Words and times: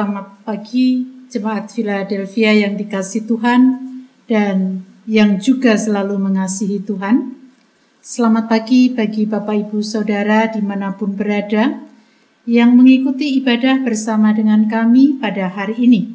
Selamat 0.00 0.32
pagi 0.48 1.04
jemaat 1.28 1.68
Philadelphia 1.76 2.56
yang 2.56 2.72
dikasih 2.72 3.28
Tuhan 3.28 3.60
dan 4.24 4.80
yang 5.04 5.36
juga 5.36 5.76
selalu 5.76 6.16
mengasihi 6.16 6.80
Tuhan. 6.80 7.36
Selamat 8.00 8.48
pagi 8.48 8.88
bagi 8.88 9.28
Bapak 9.28 9.68
Ibu 9.68 9.84
Saudara 9.84 10.48
di 10.48 10.64
mana 10.64 10.96
pun 10.96 11.12
berada 11.12 11.84
yang 12.48 12.80
mengikuti 12.80 13.44
ibadah 13.44 13.84
bersama 13.84 14.32
dengan 14.32 14.72
kami 14.72 15.20
pada 15.20 15.52
hari 15.52 15.76
ini. 15.84 16.08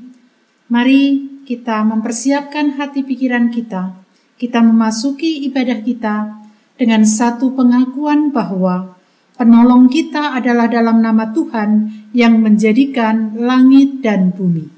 Mari 0.65 1.01
kita 1.45 1.85
mempersiapkan 1.85 2.81
hati 2.81 3.05
pikiran 3.05 3.53
kita. 3.53 3.93
Kita 4.33 4.65
memasuki 4.65 5.45
ibadah 5.45 5.85
kita 5.85 6.33
dengan 6.73 7.05
satu 7.05 7.53
pengakuan 7.53 8.33
bahwa 8.33 8.95
Penolong 9.35 9.91
kita 9.91 10.31
adalah 10.31 10.71
dalam 10.71 11.03
nama 11.03 11.27
Tuhan 11.35 12.04
yang 12.15 12.39
menjadikan 12.39 13.35
langit 13.35 13.99
dan 13.99 14.31
bumi. 14.31 14.71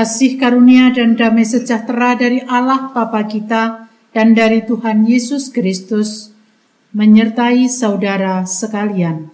kasih 0.00 0.40
karunia 0.40 0.96
dan 0.96 1.12
damai 1.12 1.44
sejahtera 1.44 2.16
dari 2.16 2.40
Allah 2.48 2.88
Bapa 2.88 3.20
kita 3.28 3.89
dan 4.10 4.34
dari 4.34 4.62
Tuhan 4.66 5.06
Yesus 5.06 5.50
Kristus 5.50 6.34
menyertai 6.94 7.70
saudara 7.70 8.42
sekalian. 8.46 9.30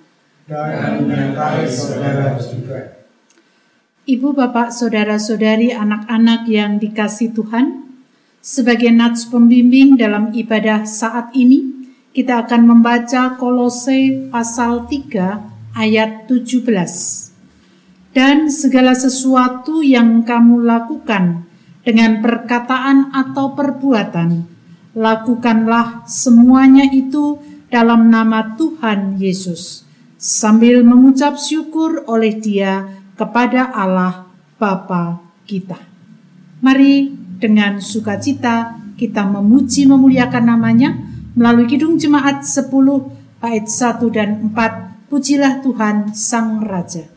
Dan 0.47 1.09
menyertai 1.09 1.65
saudara 1.69 2.37
juga. 2.39 2.97
Ibu, 4.07 4.39
Bapak, 4.39 4.71
Saudara-saudari, 4.71 5.75
anak-anak 5.75 6.47
yang 6.47 6.79
dikasih 6.79 7.35
Tuhan, 7.35 7.91
sebagai 8.39 8.95
nats 8.95 9.27
pembimbing 9.27 9.99
dalam 9.99 10.31
ibadah 10.31 10.87
saat 10.87 11.35
ini, 11.35 11.91
kita 12.15 12.47
akan 12.47 12.71
membaca 12.71 13.35
Kolose 13.35 14.31
pasal 14.31 14.87
3 14.87 15.75
ayat 15.75 16.31
17 16.31 17.27
dan 18.17 18.49
segala 18.49 18.97
sesuatu 18.97 19.85
yang 19.85 20.25
kamu 20.25 20.65
lakukan 20.65 21.45
dengan 21.85 22.25
perkataan 22.25 23.13
atau 23.13 23.53
perbuatan, 23.53 24.56
lakukanlah 24.97 26.09
semuanya 26.09 26.89
itu 26.89 27.37
dalam 27.69 28.09
nama 28.09 28.57
Tuhan 28.57 29.21
Yesus, 29.21 29.85
sambil 30.17 30.81
mengucap 30.81 31.37
syukur 31.37 32.09
oleh 32.09 32.33
Dia 32.41 32.89
kepada 33.13 33.77
Allah 33.77 34.25
Bapa 34.57 35.21
kita. 35.45 35.77
Mari 36.65 37.13
dengan 37.37 37.85
sukacita 37.85 38.81
kita 38.97 39.29
memuji 39.29 39.85
memuliakan 39.85 40.57
namanya 40.57 40.97
melalui 41.37 41.69
Kidung 41.69 42.01
Jemaat 42.01 42.49
10 42.49 42.73
bait 43.45 43.69
1 43.69 44.01
dan 44.09 44.49
4 44.49 45.13
Pujilah 45.13 45.61
Tuhan 45.61 46.17
Sang 46.17 46.65
Raja. 46.65 47.16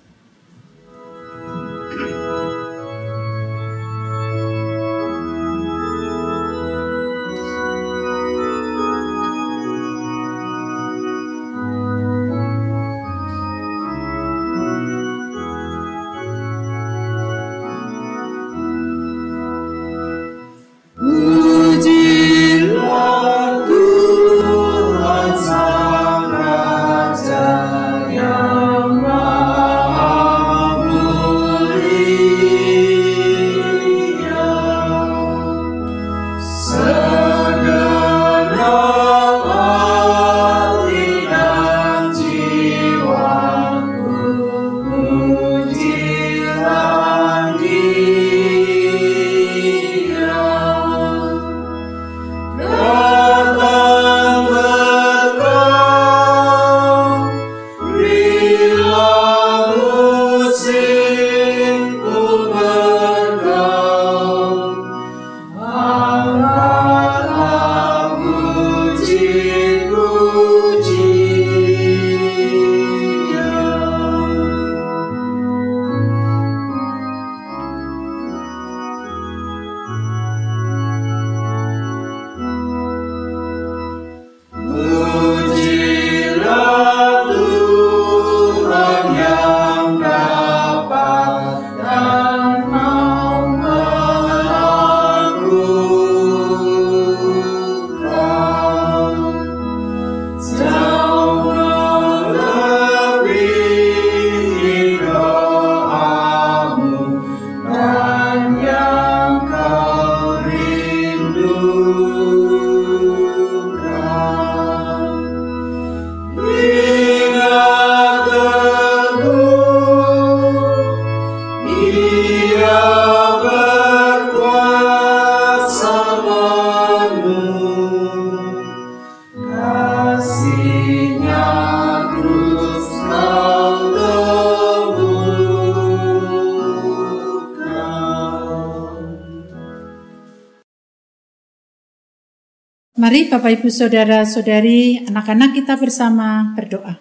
Bapak 143.29 143.61
Ibu 143.61 143.69
Saudara 143.69 144.25
Saudari, 144.25 145.05
anak-anak 145.05 145.53
kita 145.53 145.77
bersama 145.77 146.49
berdoa. 146.57 146.97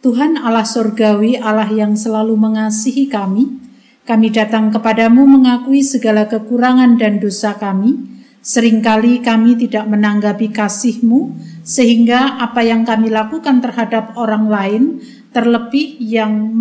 Tuhan 0.00 0.40
Allah 0.40 0.64
Surgawi, 0.64 1.36
Allah 1.36 1.68
yang 1.68 2.00
selalu 2.00 2.32
mengasihi 2.32 3.12
kami, 3.12 3.52
kami 4.08 4.32
datang 4.32 4.72
kepadamu 4.72 5.28
mengakui 5.28 5.84
segala 5.84 6.24
kekurangan 6.32 6.96
dan 6.96 7.20
dosa 7.20 7.60
kami. 7.60 7.92
Seringkali 8.40 9.20
kami 9.20 9.60
tidak 9.60 9.84
menanggapi 9.84 10.48
kasihmu, 10.48 11.36
sehingga 11.60 12.40
apa 12.40 12.64
yang 12.64 12.88
kami 12.88 13.12
lakukan 13.12 13.60
terhadap 13.60 14.16
orang 14.16 14.48
lain, 14.48 15.04
terlebih 15.36 16.00
yang 16.00 16.56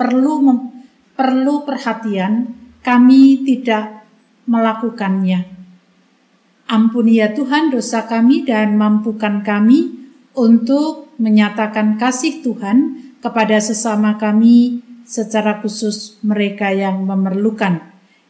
perlu 0.00 0.64
perlu 1.12 1.68
perhatian, 1.68 2.56
kami 2.80 3.44
tidak 3.44 4.00
melakukannya. 4.48 5.53
Ampuni 6.74 7.22
ya 7.22 7.30
Tuhan 7.30 7.70
dosa 7.70 8.02
kami 8.10 8.42
dan 8.42 8.74
mampukan 8.74 9.46
kami 9.46 9.94
untuk 10.34 11.14
menyatakan 11.22 11.94
kasih 11.94 12.42
Tuhan 12.42 12.98
kepada 13.22 13.62
sesama 13.62 14.18
kami 14.18 14.82
secara 15.06 15.62
khusus 15.62 16.18
mereka 16.26 16.74
yang 16.74 17.06
memerlukan. 17.06 17.78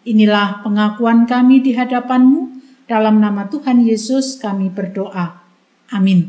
Inilah 0.05 0.61
pengakuan 0.61 1.25
kami 1.25 1.65
di 1.65 1.73
hadapanmu. 1.73 2.53
Dalam 2.85 3.17
nama 3.17 3.49
Tuhan 3.49 3.81
Yesus 3.81 4.37
kami 4.37 4.69
berdoa. 4.69 5.41
Amin. 5.89 6.29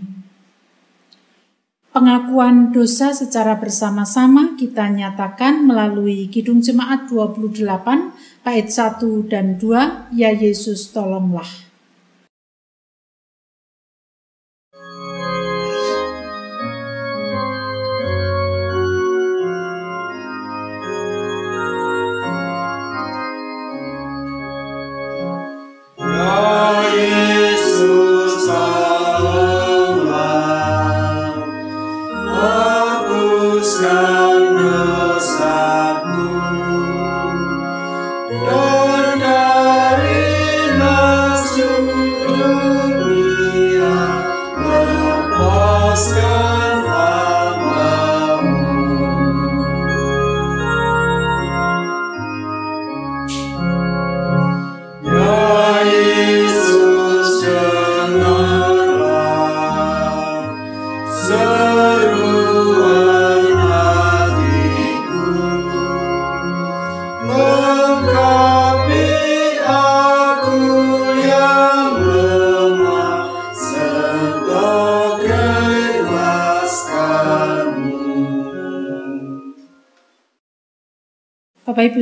Pengakuan 1.91 2.71
dosa 2.71 3.11
secara 3.11 3.59
bersama-sama 3.59 4.55
kita 4.55 4.87
nyatakan 4.87 5.67
melalui 5.67 6.31
Kidung 6.31 6.63
Jemaat 6.63 7.11
28 7.11 7.59
bait 8.39 8.67
1 8.71 9.03
dan 9.27 9.59
2, 9.59 10.15
Ya 10.15 10.31
Yesus 10.31 10.95
tolonglah. 10.95 11.64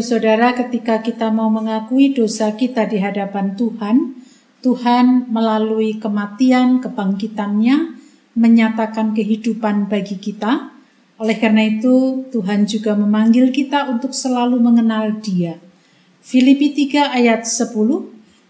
Saudara, 0.04 0.52
ketika 0.52 1.00
kita 1.00 1.32
mau 1.32 1.48
mengakui 1.48 2.12
dosa 2.12 2.52
kita 2.60 2.84
di 2.92 3.00
hadapan 3.00 3.56
Tuhan, 3.56 4.20
Tuhan 4.60 5.32
melalui 5.32 5.96
kematian, 5.96 6.84
kebangkitannya, 6.84 7.96
menyatakan 8.36 9.16
kehidupan 9.16 9.88
bagi 9.88 10.20
kita. 10.20 10.76
Oleh 11.24 11.40
karena 11.40 11.64
itu, 11.64 12.28
Tuhan 12.36 12.68
juga 12.68 13.00
memanggil 13.00 13.56
kita 13.56 13.88
untuk 13.88 14.12
selalu 14.12 14.60
mengenal 14.60 15.24
Dia. 15.24 15.56
Filipi 16.20 16.76
3 16.76 17.16
ayat 17.16 17.48
10, 17.48 17.72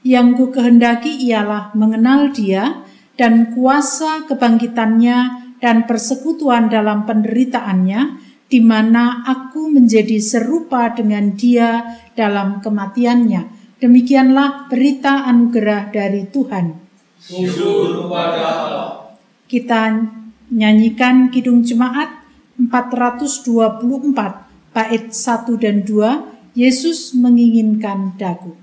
yang 0.01 0.33
ku 0.33 0.49
kehendaki 0.49 1.21
ialah 1.29 1.69
mengenal 1.77 2.33
Dia 2.33 2.81
dan 3.13 3.53
kuasa 3.53 4.25
kebangkitannya 4.25 5.17
dan 5.61 5.85
persekutuan 5.85 6.73
dalam 6.73 7.05
penderitaannya, 7.05 8.22
di 8.53 8.61
mana 8.61 9.25
aku 9.25 9.73
menjadi 9.73 10.21
serupa 10.21 10.93
dengan 10.93 11.33
dia 11.33 11.97
dalam 12.13 12.61
kematiannya. 12.61 13.49
Demikianlah 13.81 14.69
berita 14.69 15.25
anugerah 15.25 15.89
dari 15.89 16.29
Tuhan. 16.29 16.77
Kita 19.49 19.81
nyanyikan 20.53 21.33
Kidung 21.33 21.65
Jemaat 21.65 22.13
424 22.61 23.89
bait 24.69 25.05
1 25.09 25.57
dan 25.57 25.81
2 25.81 26.53
Yesus 26.53 27.17
menginginkan 27.17 28.13
dagu. 28.21 28.53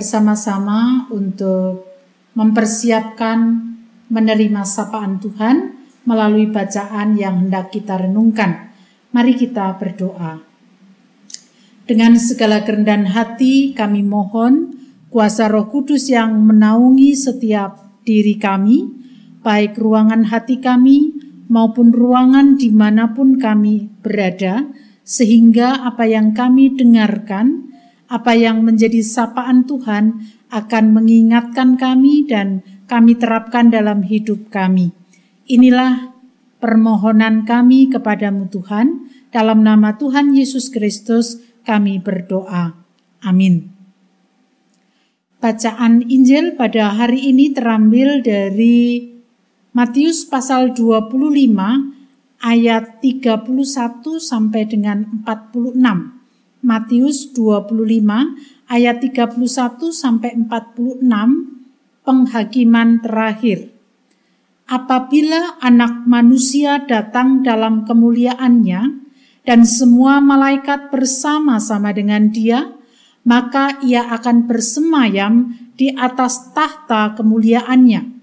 Bersama-sama 0.00 1.12
untuk 1.12 1.84
mempersiapkan 2.32 3.36
menerima 4.08 4.64
sapaan 4.64 5.20
Tuhan 5.20 5.76
melalui 6.08 6.48
bacaan 6.48 7.20
yang 7.20 7.44
hendak 7.44 7.68
kita 7.68 8.00
renungkan. 8.00 8.72
Mari 9.12 9.36
kita 9.36 9.76
berdoa. 9.76 10.40
Dengan 11.84 12.16
segala 12.16 12.64
kerendahan 12.64 13.12
hati 13.12 13.76
kami 13.76 14.00
mohon 14.00 14.72
kuasa 15.12 15.52
roh 15.52 15.68
kudus 15.68 16.08
yang 16.08 16.32
menaungi 16.48 17.12
setiap 17.12 18.00
diri 18.00 18.40
kami, 18.40 18.88
baik 19.44 19.76
ruangan 19.76 20.32
hati 20.32 20.64
kami 20.64 21.12
maupun 21.52 21.92
ruangan 21.92 22.56
di 22.56 22.72
mana 22.72 23.12
pun 23.12 23.36
kami 23.36 24.00
berada, 24.00 24.64
sehingga 25.04 25.84
apa 25.84 26.08
yang 26.08 26.32
kami 26.32 26.72
dengarkan 26.72 27.69
apa 28.10 28.34
yang 28.34 28.66
menjadi 28.66 29.00
sapaan 29.06 29.64
Tuhan 29.70 30.26
akan 30.50 30.84
mengingatkan 30.90 31.78
kami 31.78 32.26
dan 32.26 32.66
kami 32.90 33.14
terapkan 33.14 33.70
dalam 33.70 34.02
hidup 34.02 34.50
kami. 34.50 34.90
Inilah 35.46 36.10
permohonan 36.58 37.46
kami 37.46 37.86
kepadamu 37.86 38.50
Tuhan, 38.50 39.06
dalam 39.30 39.62
nama 39.62 39.94
Tuhan 39.94 40.34
Yesus 40.34 40.74
Kristus 40.74 41.38
kami 41.62 42.02
berdoa. 42.02 42.74
Amin. 43.22 43.70
Bacaan 45.40 46.04
Injil 46.04 46.58
pada 46.58 46.92
hari 46.92 47.32
ini 47.32 47.54
terambil 47.54 48.20
dari 48.20 49.08
Matius 49.72 50.26
pasal 50.26 50.74
25 50.76 51.14
ayat 52.42 53.00
31 53.00 53.48
sampai 54.20 54.62
dengan 54.66 55.24
46. 55.24 56.19
Matius 56.60 57.32
25 57.32 57.72
ayat 58.68 58.96
31 59.00 59.40
sampai 59.90 60.36
46 60.36 61.00
penghakiman 62.04 63.00
terakhir. 63.00 63.72
Apabila 64.70 65.58
anak 65.58 66.06
manusia 66.06 66.78
datang 66.86 67.42
dalam 67.42 67.82
kemuliaannya 67.88 69.02
dan 69.42 69.66
semua 69.66 70.22
malaikat 70.22 70.94
bersama-sama 70.94 71.90
dengan 71.90 72.30
dia, 72.30 72.70
maka 73.26 73.82
ia 73.82 74.06
akan 74.14 74.46
bersemayam 74.46 75.58
di 75.74 75.90
atas 75.90 76.54
tahta 76.54 77.18
kemuliaannya. 77.18 78.20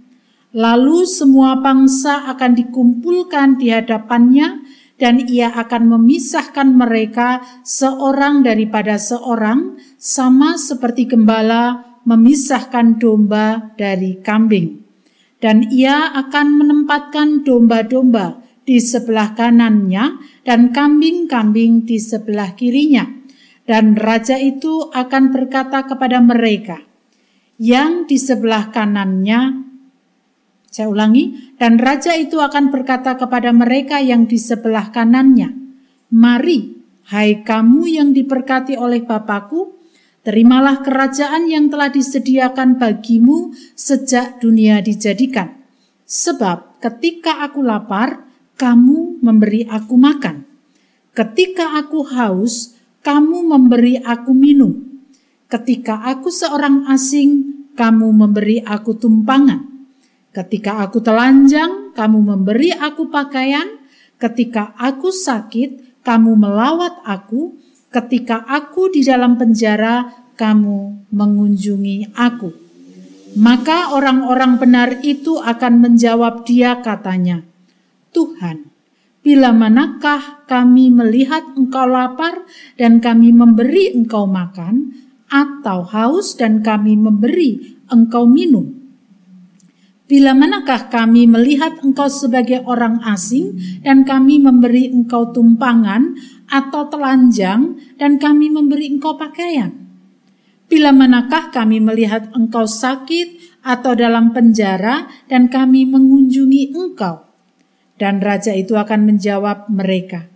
Lalu 0.56 1.04
semua 1.04 1.60
bangsa 1.60 2.32
akan 2.32 2.56
dikumpulkan 2.56 3.60
di 3.60 3.68
hadapannya 3.74 4.64
dan 4.98 5.22
ia 5.30 5.54
akan 5.54 5.94
memisahkan 5.94 6.74
mereka 6.74 7.42
seorang 7.62 8.42
daripada 8.42 8.98
seorang 8.98 9.78
sama 9.98 10.58
seperti 10.58 11.06
gembala 11.06 11.98
memisahkan 12.06 12.98
domba 12.98 13.78
dari 13.78 14.18
kambing. 14.22 14.84
Dan 15.38 15.70
ia 15.70 16.18
akan 16.18 16.48
menempatkan 16.58 17.46
domba-domba 17.46 18.42
di 18.66 18.82
sebelah 18.82 19.38
kanannya 19.38 20.18
dan 20.42 20.74
kambing-kambing 20.74 21.86
di 21.86 22.02
sebelah 22.02 22.58
kirinya 22.58 23.06
dan 23.68 24.00
raja 24.00 24.40
itu 24.40 24.90
akan 24.90 25.30
berkata 25.30 25.84
kepada 25.86 26.24
mereka 26.24 26.88
yang 27.60 28.08
di 28.08 28.16
sebelah 28.16 28.72
kanannya, 28.72 29.67
saya 30.68 30.92
ulangi, 30.92 31.56
dan 31.56 31.80
raja 31.80 32.14
itu 32.14 32.38
akan 32.38 32.70
berkata 32.70 33.16
kepada 33.16 33.50
mereka 33.56 34.04
yang 34.04 34.28
di 34.28 34.38
sebelah 34.38 34.92
kanannya, 34.92 35.56
Mari, 36.08 36.60
hai 37.12 37.44
kamu 37.44 37.82
yang 37.88 38.10
diberkati 38.16 38.80
oleh 38.80 39.04
Bapakku, 39.04 39.76
terimalah 40.24 40.84
kerajaan 40.84 41.48
yang 41.48 41.72
telah 41.72 41.92
disediakan 41.92 42.80
bagimu 42.80 43.56
sejak 43.76 44.40
dunia 44.44 44.84
dijadikan. 44.84 45.56
Sebab 46.08 46.80
ketika 46.80 47.44
aku 47.44 47.64
lapar, 47.64 48.24
kamu 48.56 49.20
memberi 49.20 49.68
aku 49.68 49.96
makan. 50.00 50.48
Ketika 51.12 51.76
aku 51.80 52.08
haus, 52.08 52.76
kamu 53.04 53.44
memberi 53.52 54.00
aku 54.00 54.32
minum. 54.32 55.00
Ketika 55.48 56.04
aku 56.04 56.28
seorang 56.28 56.88
asing, 56.92 57.56
kamu 57.76 58.12
memberi 58.12 58.60
aku 58.64 58.98
tumpangan. 58.98 59.77
Ketika 60.38 60.86
aku 60.86 61.02
telanjang, 61.02 61.98
kamu 61.98 62.20
memberi 62.22 62.70
aku 62.70 63.10
pakaian. 63.10 63.82
Ketika 64.22 64.78
aku 64.78 65.10
sakit, 65.10 66.02
kamu 66.06 66.38
melawat 66.38 67.02
aku. 67.10 67.58
Ketika 67.90 68.46
aku 68.46 68.94
di 68.94 69.02
dalam 69.02 69.42
penjara, 69.42 70.14
kamu 70.38 71.10
mengunjungi 71.10 72.14
aku. 72.14 72.54
Maka 73.42 73.98
orang-orang 73.98 74.62
benar 74.62 74.90
itu 75.02 75.42
akan 75.42 75.74
menjawab 75.82 76.46
dia 76.46 76.86
katanya, 76.86 77.42
Tuhan, 78.14 78.78
Bila 79.28 79.52
manakah 79.52 80.48
kami 80.48 80.88
melihat 80.88 81.44
engkau 81.60 81.84
lapar 81.84 82.48
dan 82.80 83.04
kami 83.04 83.36
memberi 83.36 83.92
engkau 83.92 84.24
makan, 84.24 84.96
atau 85.28 85.84
haus 85.84 86.40
dan 86.40 86.64
kami 86.64 86.96
memberi 86.96 87.76
engkau 87.92 88.24
minum? 88.24 88.77
Bila 90.08 90.32
manakah 90.32 90.88
kami 90.88 91.28
melihat 91.28 91.84
engkau 91.84 92.08
sebagai 92.08 92.64
orang 92.64 93.04
asing 93.04 93.60
dan 93.84 94.08
kami 94.08 94.40
memberi 94.40 94.88
engkau 94.88 95.36
tumpangan 95.36 96.16
atau 96.48 96.88
telanjang 96.88 97.76
dan 98.00 98.16
kami 98.16 98.48
memberi 98.48 98.88
engkau 98.88 99.20
pakaian? 99.20 99.76
Bila 100.72 100.96
manakah 100.96 101.52
kami 101.52 101.84
melihat 101.84 102.32
engkau 102.32 102.64
sakit 102.64 103.60
atau 103.68 104.00
dalam 104.00 104.32
penjara 104.32 105.12
dan 105.28 105.52
kami 105.52 105.84
mengunjungi 105.84 106.72
engkau? 106.72 107.28
Dan 108.00 108.24
raja 108.24 108.56
itu 108.56 108.80
akan 108.80 109.12
menjawab 109.12 109.68
mereka, 109.74 110.30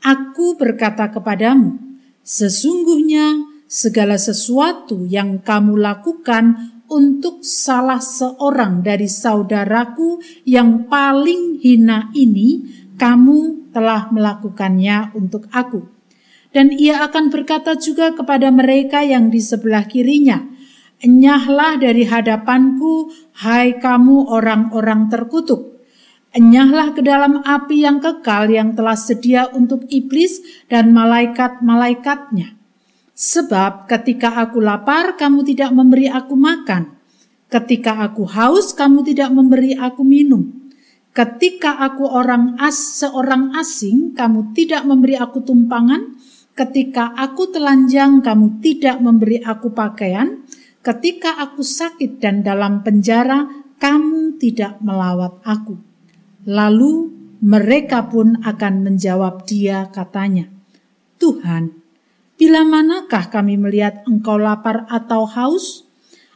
Aku 0.00 0.56
berkata 0.56 1.12
kepadamu, 1.12 1.76
sesungguhnya 2.24 3.44
segala 3.68 4.16
sesuatu 4.16 5.04
yang 5.04 5.40
kamu 5.40 5.78
lakukan 5.78 6.71
untuk 6.92 7.40
salah 7.40 8.04
seorang 8.04 8.84
dari 8.84 9.08
saudaraku 9.08 10.20
yang 10.44 10.84
paling 10.92 11.64
hina 11.64 12.12
ini, 12.12 12.68
kamu 13.00 13.72
telah 13.72 14.12
melakukannya 14.12 15.16
untuk 15.16 15.48
aku. 15.48 15.88
Dan 16.52 16.68
ia 16.68 17.00
akan 17.08 17.32
berkata 17.32 17.80
juga 17.80 18.12
kepada 18.12 18.52
mereka 18.52 19.00
yang 19.00 19.32
di 19.32 19.40
sebelah 19.40 19.88
kirinya, 19.88 20.52
Enyahlah 21.02 21.82
dari 21.82 22.06
hadapanku, 22.06 23.10
hai 23.42 23.74
kamu 23.80 24.30
orang-orang 24.30 25.10
terkutuk 25.10 25.72
Enyahlah 26.32 26.96
ke 26.96 27.04
dalam 27.04 27.44
api 27.44 27.84
yang 27.84 28.00
kekal 28.00 28.48
yang 28.48 28.72
telah 28.72 28.96
sedia 28.96 29.52
untuk 29.52 29.84
iblis 29.92 30.40
dan 30.64 30.88
malaikat-malaikatnya. 30.96 32.56
Sebab 33.12 33.86
ketika 33.88 34.40
aku 34.40 34.58
lapar, 34.64 35.20
kamu 35.20 35.44
tidak 35.44 35.70
memberi 35.76 36.08
aku 36.08 36.32
makan. 36.32 36.96
Ketika 37.52 38.00
aku 38.00 38.24
haus, 38.24 38.72
kamu 38.72 39.04
tidak 39.04 39.28
memberi 39.36 39.76
aku 39.76 40.00
minum. 40.00 40.72
Ketika 41.12 41.76
aku 41.76 42.08
orang 42.08 42.56
as 42.56 43.04
seorang 43.04 43.52
asing, 43.52 44.16
kamu 44.16 44.56
tidak 44.56 44.88
memberi 44.88 45.20
aku 45.20 45.44
tumpangan. 45.44 46.16
Ketika 46.56 47.12
aku 47.12 47.52
telanjang, 47.52 48.24
kamu 48.24 48.64
tidak 48.64 48.96
memberi 49.04 49.44
aku 49.44 49.76
pakaian. 49.76 50.48
Ketika 50.80 51.36
aku 51.36 51.60
sakit 51.60 52.16
dan 52.16 52.40
dalam 52.40 52.80
penjara, 52.80 53.44
kamu 53.76 54.40
tidak 54.40 54.80
melawat 54.80 55.36
aku. 55.44 55.76
Lalu 56.48 57.12
mereka 57.44 58.08
pun 58.08 58.40
akan 58.40 58.74
menjawab 58.86 59.44
dia 59.44 59.90
katanya, 59.90 60.46
Tuhan, 61.18 61.81
bila 62.42 62.66
manakah 62.66 63.30
kami 63.30 63.54
melihat 63.54 64.02
engkau 64.02 64.34
lapar 64.34 64.82
atau 64.90 65.30
haus, 65.30 65.86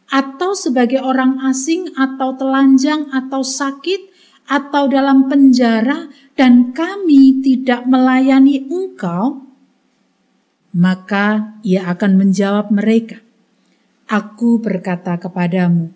atau 0.07 0.55
sebagai 0.55 1.03
orang 1.03 1.43
asing 1.51 1.91
atau 1.99 2.39
telanjang 2.39 3.11
atau 3.11 3.43
sakit, 3.43 4.15
atau 4.47 4.87
dalam 4.87 5.27
penjara, 5.27 6.07
dan 6.39 6.71
kami 6.71 7.43
tidak 7.43 7.91
melayani 7.91 8.71
engkau? 8.71 9.51
Maka 10.79 11.59
ia 11.67 11.91
akan 11.91 12.13
menjawab 12.23 12.71
mereka, 12.71 13.19
Aku 14.07 14.63
berkata 14.63 15.19
kepadamu, 15.19 15.91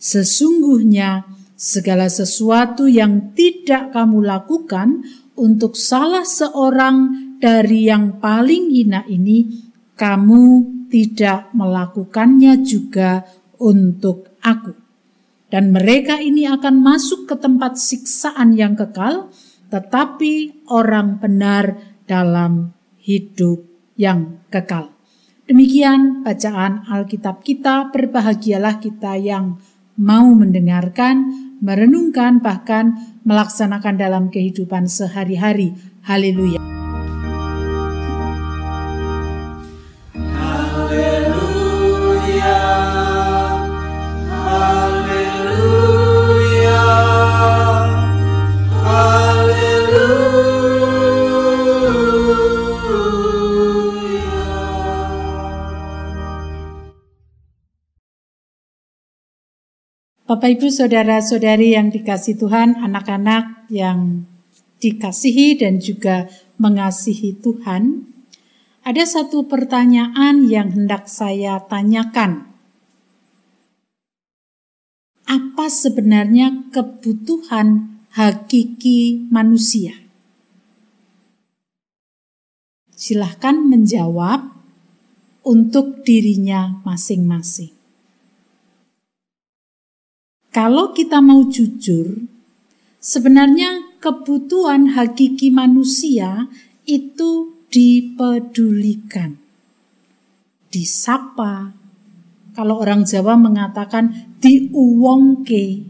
sesungguhnya 0.00 1.28
segala 1.52 2.08
sesuatu 2.08 2.88
yang 2.88 3.36
tidak 3.36 3.92
kamu 3.92 4.24
lakukan 4.24 5.04
untuk 5.36 5.76
salah 5.76 6.24
seorang 6.24 7.31
dari 7.42 7.90
yang 7.90 8.22
paling 8.22 8.70
hina 8.70 9.02
ini, 9.10 9.66
kamu 9.98 10.44
tidak 10.86 11.50
melakukannya 11.50 12.62
juga 12.62 13.26
untuk 13.58 14.38
aku. 14.38 14.78
Dan 15.50 15.74
mereka 15.74 16.22
ini 16.22 16.46
akan 16.46 16.78
masuk 16.78 17.26
ke 17.26 17.34
tempat 17.36 17.76
siksaan 17.76 18.54
yang 18.54 18.78
kekal, 18.78 19.34
tetapi 19.74 20.64
orang 20.70 21.18
benar 21.18 21.76
dalam 22.06 22.72
hidup 23.02 23.66
yang 23.98 24.40
kekal. 24.48 24.94
Demikian 25.44 26.22
bacaan 26.22 26.86
Alkitab 26.86 27.42
kita, 27.42 27.90
berbahagialah 27.90 28.78
kita 28.78 29.18
yang 29.18 29.58
mau 29.98 30.30
mendengarkan, 30.32 31.28
merenungkan, 31.60 32.40
bahkan 32.40 33.18
melaksanakan 33.26 34.00
dalam 34.00 34.24
kehidupan 34.32 34.88
sehari-hari. 34.88 35.76
Haleluya! 36.06 36.81
Bapak 60.22 60.58
Ibu 60.58 60.70
Saudara-saudari 60.70 61.74
yang 61.74 61.90
dikasih 61.90 62.38
Tuhan, 62.38 62.78
anak-anak 62.78 63.66
yang 63.68 64.24
dikasihi 64.78 65.58
dan 65.58 65.82
juga 65.82 66.30
mengasihi 66.56 67.36
Tuhan, 67.42 68.06
ada 68.82 69.04
satu 69.06 69.46
pertanyaan 69.50 70.46
yang 70.46 70.70
hendak 70.74 71.10
saya 71.10 71.62
tanyakan. 71.66 72.52
apa 75.52 75.68
sebenarnya 75.68 76.72
kebutuhan 76.72 78.00
hakiki 78.16 79.28
manusia? 79.28 79.92
Silahkan 82.96 83.60
menjawab 83.60 84.48
untuk 85.44 86.08
dirinya 86.08 86.80
masing-masing. 86.88 87.81
Kalau 90.52 90.92
kita 90.92 91.24
mau 91.24 91.48
jujur, 91.48 92.28
sebenarnya 93.00 93.96
kebutuhan 94.04 94.92
hakiki 94.92 95.48
manusia 95.48 96.44
itu 96.84 97.56
dipedulikan, 97.72 99.40
disapa. 100.68 101.72
Kalau 102.52 102.84
orang 102.84 103.08
Jawa 103.08 103.40
mengatakan 103.40 104.36
diuwongke. 104.44 105.88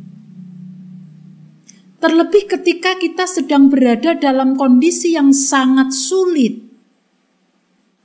Terlebih 1.98 2.46
ketika 2.46 2.94
kita 3.02 3.26
sedang 3.26 3.66
berada 3.66 4.14
dalam 4.14 4.54
kondisi 4.54 5.18
yang 5.18 5.34
sangat 5.34 5.90
sulit, 5.90 6.62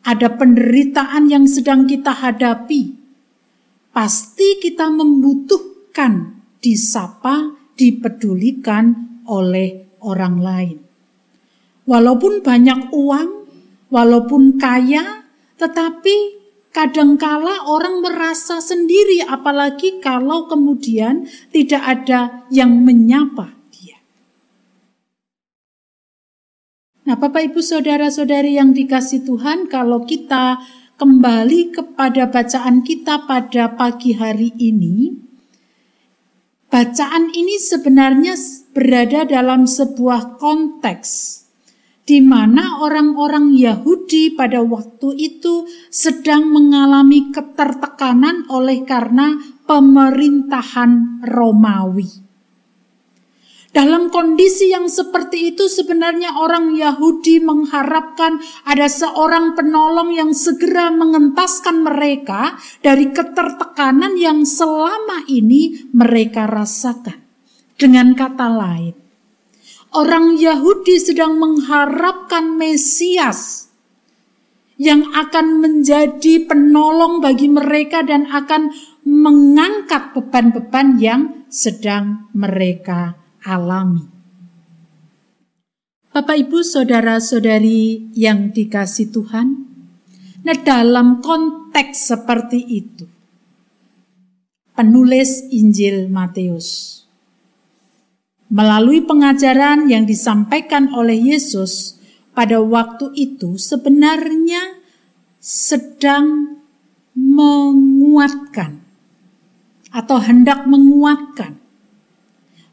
ada 0.01 0.33
penderitaan 0.33 1.29
yang 1.29 1.45
sedang 1.45 1.85
kita 1.85 2.17
hadapi, 2.17 2.97
pasti 3.93 4.57
kita 4.57 4.89
membutuhkan 4.89 6.36
disapa, 6.67 7.55
dipedulikan 7.79 8.91
oleh 9.23 9.95
orang 10.03 10.35
lain. 10.43 10.77
Walaupun 11.87 12.43
banyak 12.43 12.91
uang, 12.91 13.29
walaupun 13.87 14.59
kaya, 14.59 15.23
tetapi 15.55 16.35
kadangkala 16.75 17.63
orang 17.71 18.03
merasa 18.03 18.59
sendiri 18.59 19.23
apalagi 19.23 20.03
kalau 20.03 20.51
kemudian 20.51 21.23
tidak 21.55 21.79
ada 21.87 22.43
yang 22.51 22.83
menyapa. 22.83 23.55
Nah, 27.07 27.15
Bapak 27.15 27.39
Ibu 27.39 27.63
Saudara-saudari 27.63 28.59
yang 28.59 28.75
dikasih 28.75 29.23
Tuhan, 29.23 29.71
kalau 29.71 30.03
kita 30.03 30.59
kembali 30.99 31.71
kepada 31.71 32.27
bacaan 32.27 32.83
kita 32.83 33.23
pada 33.23 33.79
pagi 33.79 34.11
hari 34.11 34.51
ini, 34.59 35.15
bacaan 36.67 37.31
ini 37.31 37.57
sebenarnya 37.57 38.35
berada 38.75 39.23
dalam 39.23 39.65
sebuah 39.65 40.37
konteks 40.37 41.43
di 42.07 42.23
mana 42.23 42.79
orang-orang 42.79 43.51
Yahudi 43.51 44.31
pada 44.31 44.63
waktu 44.63 45.11
itu 45.19 45.67
sedang 45.91 46.47
mengalami 46.47 47.35
ketertekanan 47.35 48.47
oleh 48.47 48.87
karena 48.87 49.35
pemerintahan 49.67 51.23
Romawi. 51.27 52.26
Dalam 53.77 54.09
kondisi 54.09 54.73
yang 54.73 54.89
seperti 54.89 55.53
itu 55.53 55.69
sebenarnya 55.69 56.41
orang 56.41 56.73
Yahudi 56.73 57.37
mengharapkan 57.37 58.41
ada 58.65 58.89
seorang 58.89 59.53
penolong 59.53 60.17
yang 60.17 60.33
segera 60.33 60.89
mengentaskan 60.89 61.85
mereka 61.85 62.57
dari 62.81 63.13
ketertekanan 63.13 64.17
yang 64.17 64.49
selama 64.49 65.29
ini 65.29 65.93
mereka 65.93 66.49
rasakan. 66.49 67.21
Dengan 67.77 68.17
kata 68.17 68.49
lain, 68.49 68.97
orang 69.93 70.41
Yahudi 70.41 70.97
sedang 70.97 71.37
mengharapkan 71.37 72.57
Mesias 72.57 73.69
yang 74.81 75.05
akan 75.13 75.61
menjadi 75.61 76.49
penolong 76.49 77.21
bagi 77.21 77.45
mereka 77.45 78.01
dan 78.01 78.25
akan 78.25 78.73
mengangkat 79.05 80.17
beban-beban 80.17 80.97
yang 80.97 81.45
sedang 81.53 82.25
mereka 82.33 83.26
alami. 83.47 84.03
Bapak 86.11 86.35
Ibu 86.35 86.59
saudara-saudari 86.59 88.11
yang 88.11 88.51
dikasih 88.51 89.15
Tuhan, 89.15 89.47
nah 90.43 90.57
dalam 90.59 91.23
konteks 91.23 92.11
seperti 92.11 92.59
itu, 92.67 93.05
penulis 94.75 95.47
Injil 95.55 96.11
Matius 96.11 96.99
melalui 98.47 99.03
pengajaran 99.03 99.91
yang 99.91 100.07
disampaikan 100.07 100.91
oleh 100.95 101.35
Yesus 101.35 101.99
pada 102.31 102.63
waktu 102.63 103.11
itu 103.15 103.59
sebenarnya 103.59 104.79
sedang 105.37 106.57
menguatkan 107.11 108.79
atau 109.91 110.17
hendak 110.21 110.63
menguatkan 110.63 111.66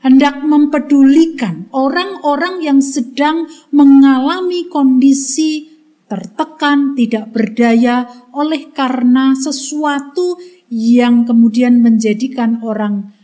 hendak 0.04 0.44
mempedulikan 0.44 1.72
orang-orang 1.72 2.60
yang 2.60 2.84
sedang 2.84 3.48
mengalami 3.72 4.68
kondisi 4.68 5.72
tertekan, 6.04 6.92
tidak 6.92 7.32
berdaya 7.32 8.28
oleh 8.36 8.68
karena 8.76 9.32
sesuatu 9.32 10.36
yang 10.68 11.24
kemudian 11.24 11.80
menjadikan 11.80 12.60
orang 12.60 13.16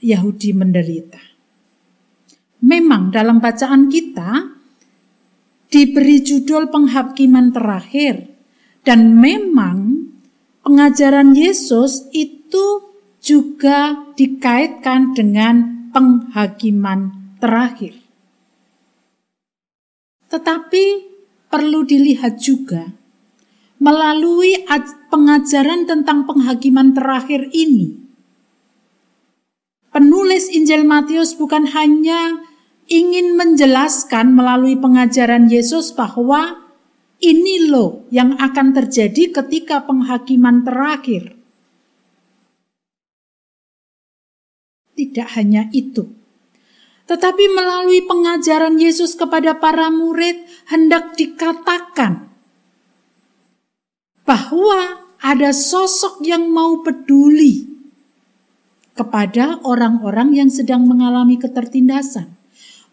Yahudi 0.00 0.56
menderita. 0.56 1.20
Memang 2.64 3.12
dalam 3.12 3.36
bacaan 3.36 3.92
kita 3.92 4.56
diberi 5.68 6.24
judul 6.24 6.72
penghakiman 6.72 7.52
terakhir 7.52 8.32
dan 8.88 9.20
memang 9.20 10.08
pengajaran 10.64 11.36
Yesus 11.36 12.08
itu 12.16 12.96
juga 13.20 14.08
dikaitkan 14.16 15.12
dengan 15.12 15.81
penghakiman 15.92 17.12
terakhir. 17.38 18.00
Tetapi 20.32 20.84
perlu 21.52 21.84
dilihat 21.84 22.40
juga 22.40 22.88
melalui 23.82 24.62
pengajaran 25.12 25.84
tentang 25.84 26.24
penghakiman 26.24 26.94
terakhir 26.94 27.50
ini. 27.52 27.98
Penulis 29.92 30.48
Injil 30.48 30.88
Matius 30.88 31.36
bukan 31.36 31.68
hanya 31.68 32.40
ingin 32.88 33.36
menjelaskan 33.36 34.32
melalui 34.32 34.78
pengajaran 34.78 35.52
Yesus 35.52 35.92
bahwa 35.92 36.62
ini 37.20 37.68
loh 37.68 38.08
yang 38.08 38.38
akan 38.40 38.72
terjadi 38.72 39.34
ketika 39.42 39.84
penghakiman 39.84 40.64
terakhir. 40.64 41.41
Tidak 45.12 45.36
hanya 45.36 45.68
itu, 45.76 46.08
tetapi 47.04 47.44
melalui 47.52 48.00
pengajaran 48.08 48.80
Yesus 48.80 49.12
kepada 49.12 49.60
para 49.60 49.92
murid, 49.92 50.48
hendak 50.72 51.12
dikatakan 51.20 52.32
bahwa 54.24 55.04
ada 55.20 55.52
sosok 55.52 56.24
yang 56.24 56.48
mau 56.48 56.80
peduli 56.80 57.68
kepada 58.96 59.60
orang-orang 59.68 60.32
yang 60.32 60.48
sedang 60.48 60.88
mengalami 60.88 61.36
ketertindasan. 61.36 62.32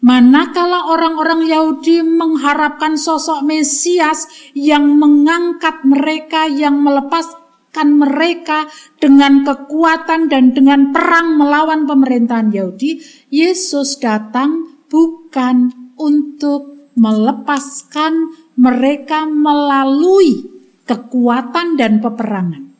Manakala 0.04 0.92
orang-orang 0.92 1.48
Yahudi 1.48 2.04
mengharapkan 2.04 3.00
sosok 3.00 3.40
Mesias 3.40 4.28
yang 4.52 5.00
mengangkat 5.00 5.80
mereka, 5.88 6.44
yang 6.44 6.80
melepas 6.84 7.39
mengalahkan 7.70 7.88
mereka 7.94 8.58
dengan 8.98 9.46
kekuatan 9.46 10.26
dan 10.26 10.50
dengan 10.50 10.90
perang 10.90 11.38
melawan 11.38 11.86
pemerintahan 11.86 12.50
Yahudi, 12.50 12.98
Yesus 13.30 14.02
datang 14.02 14.66
bukan 14.90 15.70
untuk 15.94 16.90
melepaskan 16.98 18.34
mereka 18.58 19.24
melalui 19.24 20.50
kekuatan 20.84 21.78
dan 21.78 22.02
peperangan. 22.02 22.74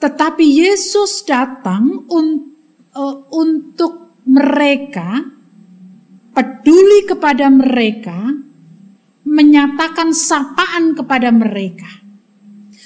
Tetapi 0.00 0.44
Yesus 0.48 1.28
datang 1.28 2.08
un, 2.08 2.56
uh, 2.96 3.16
untuk 3.28 4.24
mereka, 4.24 5.20
peduli 6.32 7.04
kepada 7.04 7.52
mereka, 7.52 8.32
menyatakan 9.28 10.16
sapaan 10.16 10.96
kepada 10.96 11.28
mereka 11.28 11.99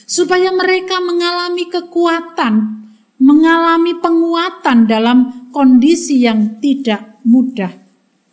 supaya 0.05 0.53
mereka 0.53 1.01
mengalami 1.01 1.69
kekuatan, 1.69 2.85
mengalami 3.21 3.97
penguatan 3.99 4.85
dalam 4.85 5.49
kondisi 5.51 6.25
yang 6.25 6.61
tidak 6.61 7.21
mudah 7.25 7.73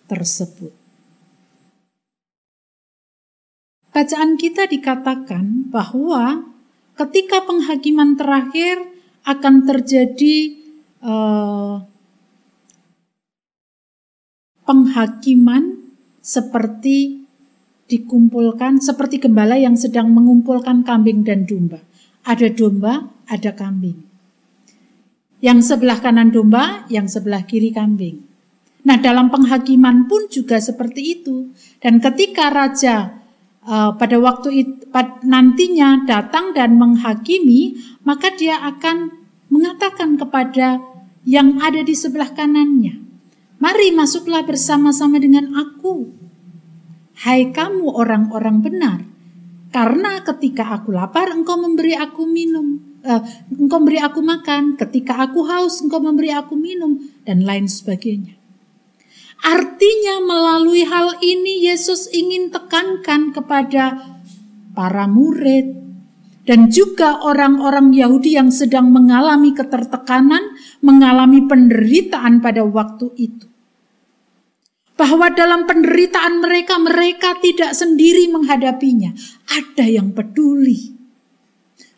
tersebut. 0.07 0.73
Bacaan 3.91 4.39
kita 4.39 4.71
dikatakan 4.71 5.67
bahwa 5.67 6.47
ketika 6.95 7.43
penghakiman 7.43 8.15
terakhir 8.15 8.87
akan 9.27 9.67
terjadi 9.67 10.55
uh, 11.03 11.83
penghakiman 14.63 15.91
seperti 16.23 17.20
dikumpulkan 17.91 18.79
seperti 18.79 19.19
gembala 19.19 19.59
yang 19.59 19.75
sedang 19.75 20.15
mengumpulkan 20.15 20.87
kambing 20.87 21.27
dan 21.27 21.43
domba. 21.43 21.83
Ada 22.23 22.47
domba, 22.47 23.11
ada 23.27 23.51
kambing. 23.51 23.99
Yang 25.43 25.75
sebelah 25.75 25.99
kanan 25.99 26.31
domba, 26.31 26.87
yang 26.87 27.11
sebelah 27.11 27.43
kiri 27.43 27.75
kambing. 27.75 28.23
Nah, 28.87 28.95
dalam 28.95 29.27
penghakiman 29.27 30.07
pun 30.07 30.31
juga 30.31 30.63
seperti 30.63 31.19
itu. 31.19 31.51
Dan 31.83 31.99
ketika 31.99 32.47
raja 32.47 33.19
uh, 33.67 33.91
pada 33.99 34.17
waktu 34.23 34.49
itu, 34.63 34.73
nantinya 35.27 36.07
datang 36.07 36.55
dan 36.55 36.79
menghakimi, 36.79 37.75
maka 38.07 38.31
dia 38.33 38.55
akan 38.63 39.11
mengatakan 39.51 40.15
kepada 40.15 40.79
yang 41.27 41.59
ada 41.59 41.83
di 41.83 41.93
sebelah 41.93 42.31
kanannya, 42.33 43.01
"Mari 43.59 43.93
masuklah 43.93 44.41
bersama-sama 44.41 45.21
dengan 45.21 45.53
aku, 45.53 46.20
hai 47.25 47.53
kamu 47.53 47.85
orang-orang 47.85 48.57
benar, 48.61 48.99
karena 49.69 50.21
ketika 50.25 50.73
aku 50.77 50.93
lapar, 50.93 51.29
engkau 51.31 51.57
memberi 51.57 51.93
aku 51.97 52.25
minum." 52.25 52.91
Uh, 53.01 53.17
engkau 53.49 53.81
memberi 53.81 53.97
aku 53.97 54.21
makan, 54.21 54.77
ketika 54.77 55.25
aku 55.25 55.41
haus, 55.49 55.81
engkau 55.81 55.97
memberi 55.97 56.29
aku 56.37 56.53
minum, 56.53 57.01
dan 57.25 57.41
lain 57.41 57.65
sebagainya. 57.65 58.37
Artinya 59.41 60.21
melalui 60.21 60.85
hal 60.85 61.17
ini 61.17 61.65
Yesus 61.65 62.05
ingin 62.13 62.53
tekankan 62.53 63.33
kepada 63.33 63.97
para 64.77 65.09
murid 65.09 65.81
dan 66.45 66.69
juga 66.69 67.21
orang-orang 67.25 67.89
Yahudi 67.89 68.37
yang 68.37 68.53
sedang 68.53 68.93
mengalami 68.93 69.53
ketertekanan, 69.53 70.57
mengalami 70.85 71.45
penderitaan 71.45 72.37
pada 72.41 72.61
waktu 72.65 73.09
itu. 73.17 73.50
Bahwa 75.01 75.33
dalam 75.33 75.65
penderitaan 75.65 76.45
mereka, 76.45 76.77
mereka 76.77 77.33
tidak 77.41 77.73
sendiri 77.73 78.29
menghadapinya. 78.29 79.09
Ada 79.49 79.89
yang 79.89 80.13
peduli, 80.13 80.93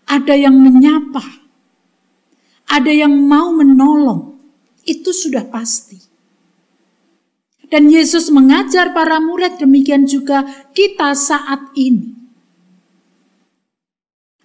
ada 0.08 0.32
yang 0.32 0.56
menyapa, 0.56 1.44
ada 2.72 2.92
yang 2.96 3.12
mau 3.12 3.52
menolong. 3.52 4.40
Itu 4.88 5.12
sudah 5.12 5.44
pasti. 5.52 6.00
Dan 7.68 7.92
Yesus 7.92 8.32
mengajar 8.32 8.96
para 8.96 9.20
murid 9.20 9.60
demikian 9.60 10.08
juga 10.08 10.48
kita 10.72 11.12
saat 11.12 11.76
ini. 11.76 12.16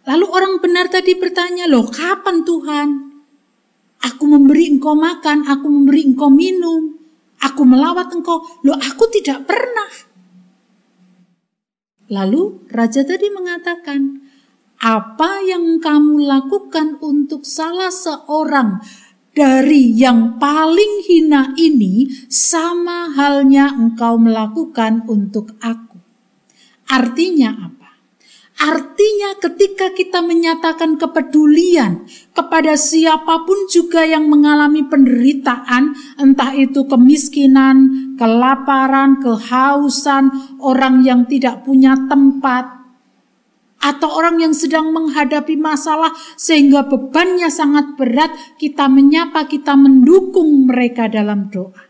Lalu 0.02 0.26
orang 0.34 0.58
benar 0.58 0.90
tadi 0.90 1.14
bertanya, 1.14 1.70
loh 1.70 1.86
kapan 1.86 2.42
Tuhan? 2.42 2.88
Aku 4.02 4.26
memberi 4.26 4.66
engkau 4.74 4.98
makan, 4.98 5.46
aku 5.46 5.66
memberi 5.70 6.10
engkau 6.10 6.26
minum, 6.26 6.97
aku 7.42 7.62
melawat 7.66 8.10
engkau. 8.10 8.42
Loh 8.66 8.78
aku 8.78 9.10
tidak 9.10 9.46
pernah. 9.46 9.90
Lalu 12.08 12.64
raja 12.72 13.04
tadi 13.04 13.28
mengatakan, 13.28 14.24
apa 14.78 15.42
yang 15.44 15.82
kamu 15.82 16.24
lakukan 16.24 16.96
untuk 17.02 17.44
salah 17.44 17.92
seorang 17.92 18.80
dari 19.38 19.94
yang 19.94 20.34
paling 20.42 21.06
hina 21.06 21.54
ini 21.54 22.10
sama 22.26 23.14
halnya 23.14 23.70
engkau 23.70 24.18
melakukan 24.18 25.06
untuk 25.06 25.54
aku. 25.62 26.02
Artinya 26.90 27.54
apa? 27.54 27.77
Artinya 28.58 29.38
ketika 29.38 29.94
kita 29.94 30.18
menyatakan 30.18 30.98
kepedulian 30.98 32.10
kepada 32.34 32.74
siapa 32.74 33.46
pun 33.46 33.70
juga 33.70 34.02
yang 34.02 34.26
mengalami 34.26 34.82
penderitaan, 34.82 35.94
entah 36.18 36.50
itu 36.58 36.82
kemiskinan, 36.90 37.86
kelaparan, 38.18 39.22
kehausan, 39.22 40.58
orang 40.58 41.06
yang 41.06 41.22
tidak 41.30 41.62
punya 41.62 41.94
tempat, 42.10 42.78
atau 43.78 44.10
orang 44.10 44.42
yang 44.42 44.54
sedang 44.54 44.90
menghadapi 44.90 45.54
masalah 45.54 46.10
sehingga 46.34 46.82
bebannya 46.90 47.46
sangat 47.48 47.94
berat, 47.94 48.34
kita 48.58 48.90
menyapa, 48.90 49.46
kita 49.46 49.78
mendukung 49.78 50.66
mereka 50.66 51.06
dalam 51.06 51.46
doa. 51.46 51.87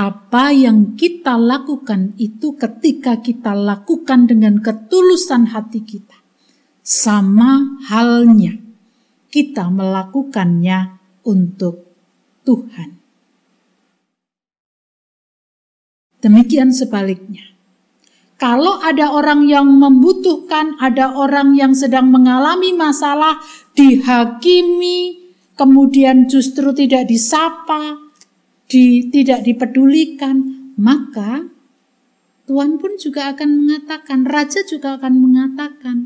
Apa 0.00 0.48
yang 0.48 0.96
kita 0.96 1.36
lakukan 1.36 2.16
itu 2.16 2.56
ketika 2.56 3.20
kita 3.20 3.52
lakukan 3.52 4.24
dengan 4.24 4.56
ketulusan 4.64 5.52
hati 5.52 5.84
kita. 5.84 6.16
Sama 6.80 7.76
halnya 7.84 8.56
kita 9.28 9.68
melakukannya 9.68 10.96
untuk 11.28 11.84
Tuhan. 12.48 12.96
Demikian 16.24 16.72
sebaliknya 16.72 17.50
kalau 18.40 18.80
ada 18.80 19.12
orang 19.12 19.44
yang 19.44 19.68
membutuhkan, 19.68 20.80
ada 20.80 21.12
orang 21.12 21.52
yang 21.60 21.76
sedang 21.76 22.08
mengalami 22.08 22.72
masalah, 22.72 23.36
dihakimi, 23.76 25.28
kemudian 25.60 26.24
justru 26.24 26.72
tidak 26.72 27.04
disapa, 27.04 28.09
di, 28.70 29.10
tidak 29.10 29.42
dipedulikan, 29.42 30.70
maka 30.78 31.50
Tuhan 32.46 32.78
pun 32.78 32.94
juga 32.96 33.34
akan 33.34 33.50
mengatakan, 33.66 34.22
Raja 34.26 34.62
juga 34.62 34.96
akan 34.98 35.14
mengatakan, 35.18 35.96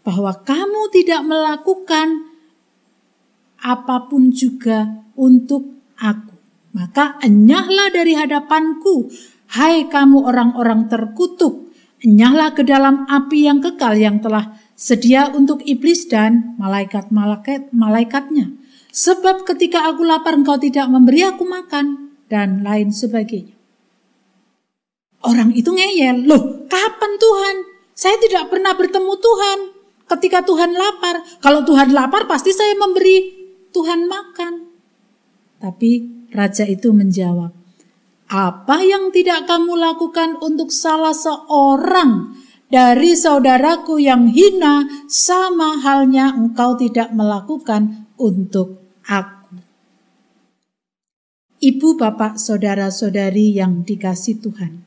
bahwa 0.00 0.32
kamu 0.40 0.88
tidak 0.88 1.20
melakukan 1.20 2.32
apa 3.60 4.08
pun 4.08 4.32
juga 4.32 5.04
untuk 5.12 5.84
aku. 6.00 6.36
Maka 6.72 7.20
enyahlah 7.20 7.92
dari 7.92 8.16
hadapanku, 8.16 9.12
Hai 9.48 9.88
kamu 9.88 10.28
orang-orang 10.28 10.92
terkutuk, 10.92 11.72
nyala 12.04 12.52
ke 12.52 12.60
dalam 12.60 13.08
api 13.08 13.48
yang 13.48 13.64
kekal 13.64 13.96
yang 13.96 14.20
telah 14.20 14.60
sedia 14.76 15.32
untuk 15.32 15.64
iblis 15.64 16.04
dan 16.04 16.52
malaikat-malaikat 16.60 17.72
malaikatnya. 17.72 18.52
Sebab 18.88 19.44
ketika 19.44 19.84
aku 19.88 20.02
lapar 20.04 20.34
engkau 20.34 20.56
tidak 20.56 20.88
memberi 20.88 21.24
aku 21.24 21.44
makan 21.44 22.16
dan 22.28 22.64
lain 22.64 22.88
sebagainya. 22.88 23.56
Orang 25.24 25.50
itu 25.52 25.74
ngeyel, 25.74 26.24
loh 26.24 26.64
kapan 26.70 27.12
Tuhan? 27.18 27.56
Saya 27.92 28.16
tidak 28.22 28.48
pernah 28.54 28.78
bertemu 28.78 29.12
Tuhan. 29.18 29.58
Ketika 30.08 30.40
Tuhan 30.46 30.72
lapar, 30.72 31.20
kalau 31.44 31.66
Tuhan 31.68 31.92
lapar 31.92 32.24
pasti 32.24 32.54
saya 32.54 32.72
memberi 32.78 33.28
Tuhan 33.74 34.08
makan. 34.08 34.52
Tapi 35.58 35.90
raja 36.32 36.64
itu 36.64 36.94
menjawab, 36.94 37.52
apa 38.30 38.76
yang 38.86 39.12
tidak 39.12 39.44
kamu 39.44 39.74
lakukan 39.76 40.38
untuk 40.40 40.72
salah 40.72 41.12
seorang 41.12 42.32
dari 42.68 43.16
saudaraku 43.16 44.00
yang 44.00 44.28
hina, 44.28 45.04
sama 45.08 45.76
halnya 45.80 46.32
engkau 46.36 46.76
tidak 46.76 47.12
melakukan 47.12 48.07
untuk 48.18 48.82
aku. 49.06 49.56
Ibu, 51.58 51.88
bapak, 51.98 52.38
saudara-saudari 52.38 53.58
yang 53.58 53.82
dikasih 53.82 54.38
Tuhan, 54.42 54.84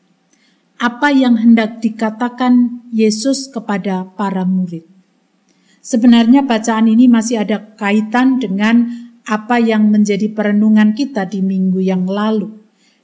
apa 0.79 1.11
yang 1.11 1.39
hendak 1.39 1.83
dikatakan 1.83 2.87
Yesus 2.91 3.51
kepada 3.51 4.07
para 4.15 4.47
murid? 4.47 4.87
Sebenarnya 5.81 6.45
bacaan 6.45 6.87
ini 6.87 7.09
masih 7.09 7.41
ada 7.41 7.73
kaitan 7.75 8.37
dengan 8.37 8.87
apa 9.25 9.57
yang 9.57 9.89
menjadi 9.89 10.29
perenungan 10.31 10.93
kita 10.93 11.25
di 11.25 11.41
minggu 11.41 11.81
yang 11.81 12.05
lalu 12.05 12.61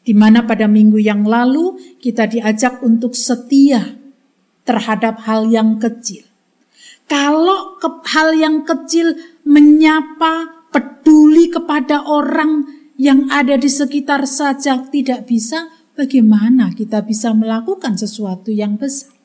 di 0.07 0.15
mana 0.15 0.47
pada 0.47 0.71
minggu 0.71 1.03
yang 1.03 1.27
lalu 1.27 1.75
kita 1.99 2.31
diajak 2.31 2.79
untuk 2.79 3.11
setia 3.11 3.99
terhadap 4.63 5.19
hal 5.27 5.51
yang 5.51 5.75
kecil. 5.83 6.23
Kalau 7.11 7.75
ke, 7.75 7.91
hal 8.15 8.31
yang 8.31 8.63
kecil 8.63 9.19
menyapa, 9.47 10.67
peduli 10.69 11.47
kepada 11.47 12.03
orang 12.03 12.67
yang 12.99 13.31
ada 13.31 13.55
di 13.55 13.71
sekitar 13.71 14.27
saja 14.27 14.83
tidak 14.91 15.25
bisa, 15.25 15.71
bagaimana 15.95 16.75
kita 16.75 17.01
bisa 17.01 17.31
melakukan 17.31 17.95
sesuatu 17.95 18.51
yang 18.51 18.75
besar? 18.75 19.17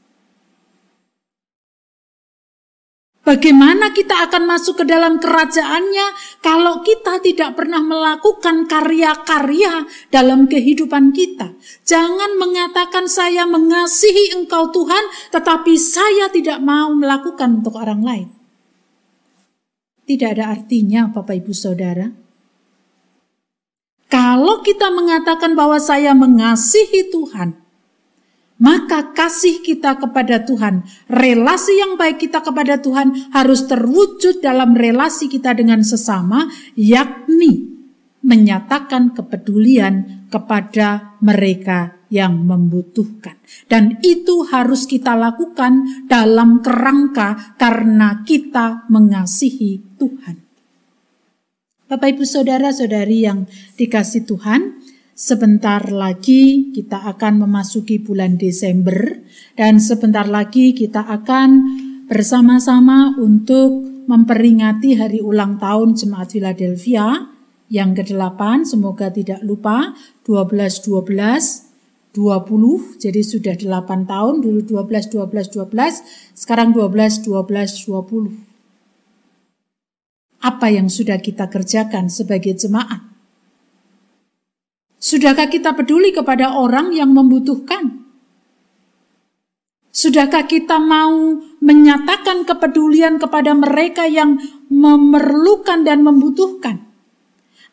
Bagaimana 3.22 3.94
kita 3.94 4.26
akan 4.26 4.50
masuk 4.50 4.82
ke 4.82 4.84
dalam 4.84 5.22
kerajaannya 5.22 6.06
kalau 6.42 6.82
kita 6.82 7.22
tidak 7.22 7.54
pernah 7.54 7.78
melakukan 7.78 8.66
karya-karya 8.66 9.86
dalam 10.10 10.50
kehidupan 10.50 11.14
kita? 11.14 11.54
Jangan 11.86 12.34
mengatakan 12.34 13.06
saya 13.06 13.46
mengasihi 13.46 14.34
engkau 14.34 14.74
Tuhan, 14.74 15.30
tetapi 15.30 15.78
saya 15.78 16.34
tidak 16.34 16.58
mau 16.66 16.90
melakukan 16.90 17.62
untuk 17.62 17.78
orang 17.78 18.02
lain. 18.02 18.41
Tidak 20.12 20.28
ada 20.28 20.52
artinya 20.52 21.08
Bapak 21.08 21.40
Ibu 21.40 21.56
Saudara. 21.56 22.04
Kalau 24.12 24.60
kita 24.60 24.92
mengatakan 24.92 25.56
bahwa 25.56 25.80
saya 25.80 26.12
mengasihi 26.12 27.08
Tuhan, 27.08 27.56
maka 28.60 29.16
kasih 29.16 29.64
kita 29.64 29.96
kepada 29.96 30.44
Tuhan, 30.44 30.84
relasi 31.08 31.80
yang 31.80 31.96
baik 31.96 32.28
kita 32.28 32.44
kepada 32.44 32.76
Tuhan 32.76 33.32
harus 33.32 33.64
terwujud 33.64 34.44
dalam 34.44 34.76
relasi 34.76 35.32
kita 35.32 35.56
dengan 35.56 35.80
sesama, 35.80 36.44
yakni 36.76 37.72
menyatakan 38.20 39.16
kepedulian 39.16 40.28
kepada 40.28 41.16
mereka 41.24 42.01
yang 42.12 42.44
membutuhkan. 42.44 43.40
Dan 43.64 43.96
itu 44.04 44.44
harus 44.52 44.84
kita 44.84 45.16
lakukan 45.16 46.04
dalam 46.04 46.60
kerangka 46.60 47.56
karena 47.56 48.20
kita 48.20 48.84
mengasihi 48.92 49.96
Tuhan. 49.96 50.36
Bapak 51.88 52.12
Ibu 52.12 52.24
Saudara-saudari 52.28 53.24
yang 53.24 53.48
dikasih 53.80 54.28
Tuhan, 54.28 54.84
sebentar 55.16 55.88
lagi 55.88 56.72
kita 56.76 57.00
akan 57.16 57.48
memasuki 57.48 57.96
bulan 57.96 58.36
Desember 58.36 59.24
dan 59.56 59.80
sebentar 59.80 60.28
lagi 60.28 60.76
kita 60.76 61.04
akan 61.04 61.48
bersama-sama 62.12 63.16
untuk 63.16 63.88
memperingati 64.04 65.00
hari 65.00 65.24
ulang 65.24 65.56
tahun 65.56 65.96
Jemaat 65.96 66.36
Philadelphia 66.36 67.32
yang 67.72 67.96
ke-8, 67.96 68.68
semoga 68.68 69.08
tidak 69.08 69.40
lupa, 69.40 69.96
12 70.28 70.52
12 70.84 71.71
20, 72.12 73.00
jadi 73.00 73.20
sudah 73.24 73.56
8 73.56 74.04
tahun, 74.04 74.44
dulu 74.44 74.60
12 74.68 75.08
12 75.08 75.48
12, 75.48 76.36
sekarang 76.36 76.76
12 76.76 77.24
12 77.24 77.88
20. 77.88 78.52
Apa 80.44 80.68
yang 80.68 80.92
sudah 80.92 81.16
kita 81.22 81.48
kerjakan 81.48 82.12
sebagai 82.12 82.52
jemaat? 82.52 83.00
Sudahkah 85.02 85.48
kita 85.48 85.72
peduli 85.72 86.12
kepada 86.12 86.54
orang 86.60 86.92
yang 86.92 87.10
membutuhkan? 87.10 88.04
Sudahkah 89.92 90.48
kita 90.48 90.80
mau 90.80 91.36
menyatakan 91.60 92.48
kepedulian 92.48 93.20
kepada 93.20 93.52
mereka 93.52 94.08
yang 94.08 94.40
memerlukan 94.68 95.84
dan 95.84 96.00
membutuhkan? 96.00 96.80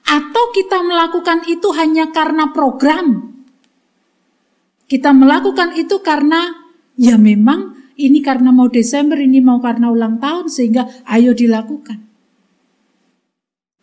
Atau 0.09 0.43
kita 0.55 0.83
melakukan 0.83 1.45
itu 1.45 1.69
hanya 1.75 2.09
karena 2.09 2.49
program? 2.49 3.28
Kita 4.89 5.13
melakukan 5.13 5.77
itu 5.77 6.01
karena 6.01 6.49
ya 6.97 7.15
memang 7.21 7.93
ini 7.99 8.25
karena 8.25 8.49
mau 8.49 8.71
Desember, 8.71 9.21
ini 9.21 9.37
mau 9.37 9.61
karena 9.61 9.93
ulang 9.93 10.17
tahun 10.17 10.49
sehingga 10.49 11.05
ayo 11.05 11.37
dilakukan. 11.37 12.09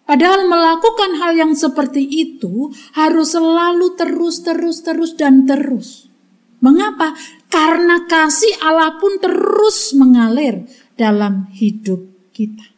Padahal 0.06 0.46
melakukan 0.46 1.18
hal 1.18 1.32
yang 1.34 1.52
seperti 1.58 2.06
itu 2.06 2.70
harus 2.94 3.34
selalu 3.34 3.98
terus, 3.98 4.42
terus, 4.42 4.82
terus, 4.86 5.18
dan 5.18 5.46
terus. 5.50 6.06
Mengapa? 6.62 7.12
Karena 7.50 8.06
kasih 8.06 8.54
Allah 8.62 8.96
pun 9.02 9.18
terus 9.18 9.92
mengalir 9.98 10.62
dalam 10.94 11.50
hidup 11.52 12.06
kita. 12.30 12.70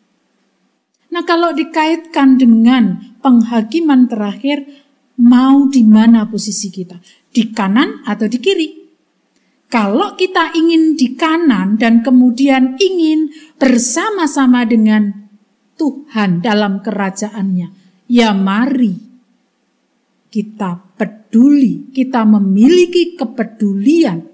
Nah, 1.13 1.25
kalau 1.25 1.53
dikaitkan 1.53 2.41
dengan 2.41 3.17
penghakiman 3.21 4.09
terakhir, 4.09 4.65
mau 5.21 5.69
di 5.69 5.85
mana 5.85 6.25
posisi 6.29 6.73
kita? 6.73 6.97
Di 7.29 7.53
kanan 7.53 8.03
atau 8.09 8.27
di 8.27 8.39
kiri? 8.41 8.69
Kalau 9.69 10.17
kita 10.17 10.57
ingin 10.57 10.97
di 10.97 11.13
kanan 11.13 11.77
dan 11.77 12.01
kemudian 12.01 12.81
ingin 12.81 13.29
bersama-sama 13.61 14.65
dengan 14.65 15.13
Tuhan 15.77 16.41
dalam 16.41 16.81
kerajaannya, 16.81 17.69
ya 18.09 18.33
mari 18.33 18.97
kita 20.33 20.97
peduli, 20.97 21.93
kita 21.93 22.25
memiliki 22.25 23.17
kepedulian 23.17 24.25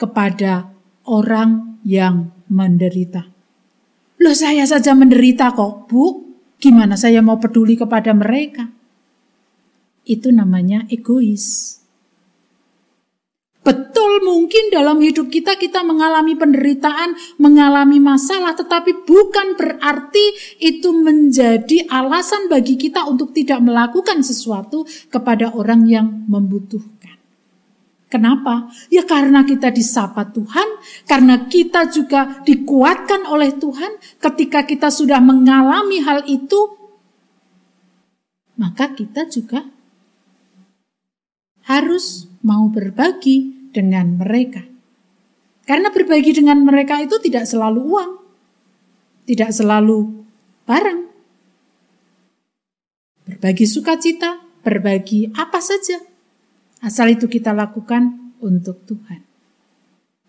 kepada 0.00 0.72
orang 1.08 1.80
yang 1.84 2.32
menderita. 2.48 3.28
Loh 4.22 4.36
saya 4.36 4.64
saja 4.68 4.94
menderita 4.94 5.52
kok, 5.52 5.90
Bu. 5.90 6.04
Gimana 6.62 6.94
saya 6.94 7.18
mau 7.18 7.42
peduli 7.42 7.74
kepada 7.74 8.14
mereka? 8.14 8.70
Itu 10.06 10.30
namanya 10.30 10.86
egois. 10.86 11.81
Betul 14.02 14.26
mungkin 14.26 14.74
dalam 14.74 14.98
hidup 14.98 15.30
kita 15.30 15.54
kita 15.54 15.86
mengalami 15.86 16.34
penderitaan, 16.34 17.14
mengalami 17.38 18.02
masalah, 18.02 18.50
tetapi 18.50 19.06
bukan 19.06 19.54
berarti 19.54 20.58
itu 20.58 20.90
menjadi 20.90 21.86
alasan 21.86 22.50
bagi 22.50 22.74
kita 22.74 23.06
untuk 23.06 23.30
tidak 23.30 23.62
melakukan 23.62 24.26
sesuatu 24.26 24.82
kepada 25.06 25.54
orang 25.54 25.86
yang 25.86 26.26
membutuhkan. 26.26 27.14
Kenapa? 28.10 28.74
Ya 28.90 29.06
karena 29.06 29.46
kita 29.46 29.70
disapa 29.70 30.34
Tuhan, 30.34 30.82
karena 31.06 31.46
kita 31.46 31.86
juga 31.86 32.42
dikuatkan 32.42 33.22
oleh 33.30 33.54
Tuhan 33.54 34.18
ketika 34.18 34.66
kita 34.66 34.90
sudah 34.90 35.22
mengalami 35.22 36.02
hal 36.02 36.26
itu, 36.26 36.74
maka 38.58 38.98
kita 38.98 39.30
juga 39.30 39.62
harus 41.70 42.26
mau 42.42 42.66
berbagi 42.66 43.61
dengan 43.72 44.20
mereka. 44.20 44.62
Karena 45.66 45.88
berbagi 45.88 46.36
dengan 46.36 46.60
mereka 46.62 47.00
itu 47.00 47.16
tidak 47.18 47.48
selalu 47.48 47.80
uang, 47.82 48.12
tidak 49.26 49.50
selalu 49.50 50.22
barang. 50.68 51.00
Berbagi 53.26 53.64
sukacita, 53.64 54.42
berbagi 54.60 55.30
apa 55.32 55.62
saja 55.62 56.12
Asal 56.82 57.14
itu 57.14 57.30
kita 57.30 57.54
lakukan 57.54 58.34
untuk 58.42 58.82
Tuhan. 58.90 59.22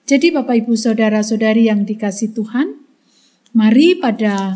Jadi 0.05 0.29
Bapak 0.29 0.61
Ibu 0.61 0.77
Saudara-saudari 0.77 1.65
yang 1.65 1.81
dikasih 1.81 2.29
Tuhan, 2.37 2.77
mari 3.57 3.97
pada 3.97 4.53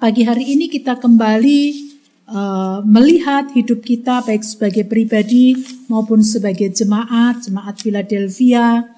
pagi 0.00 0.24
hari 0.24 0.56
ini 0.56 0.72
kita 0.72 0.96
kembali 0.96 1.91
uh, 2.32 2.80
melihat 2.82 3.52
hidup 3.52 3.84
kita 3.84 4.24
baik 4.24 4.42
sebagai 4.42 4.88
pribadi 4.88 5.54
maupun 5.86 6.24
sebagai 6.24 6.72
jemaat, 6.72 7.44
jemaat 7.44 7.76
Philadelphia. 7.78 8.88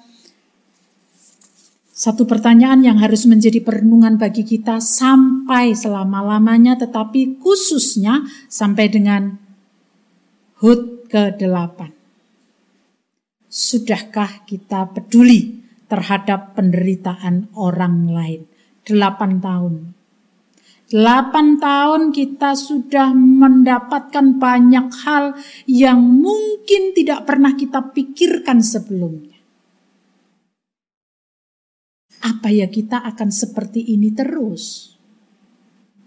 Satu 1.95 2.27
pertanyaan 2.27 2.83
yang 2.83 2.99
harus 2.99 3.23
menjadi 3.23 3.63
perenungan 3.63 4.19
bagi 4.19 4.43
kita 4.43 4.83
sampai 4.83 5.71
selama-lamanya 5.71 6.75
tetapi 6.75 7.39
khususnya 7.39 8.27
sampai 8.51 8.91
dengan 8.91 9.39
HUT 10.59 11.07
ke-8. 11.07 11.79
Sudahkah 13.47 14.43
kita 14.43 14.91
peduli 14.91 15.63
terhadap 15.87 16.59
penderitaan 16.59 17.55
orang 17.55 18.11
lain? 18.11 18.41
Delapan 18.83 19.39
tahun. 19.39 19.94
Delapan 20.95 21.59
tahun 21.59 22.15
kita 22.15 22.55
sudah 22.55 23.11
mendapatkan 23.11 24.39
banyak 24.39 24.87
hal 25.03 25.35
yang 25.67 25.99
mungkin 25.99 26.95
tidak 26.95 27.27
pernah 27.27 27.51
kita 27.51 27.91
pikirkan 27.91 28.63
sebelumnya. 28.63 29.35
Apa 32.23 32.47
ya 32.47 32.71
kita 32.71 33.03
akan 33.11 33.27
seperti 33.27 33.83
ini 33.91 34.15
terus? 34.15 34.95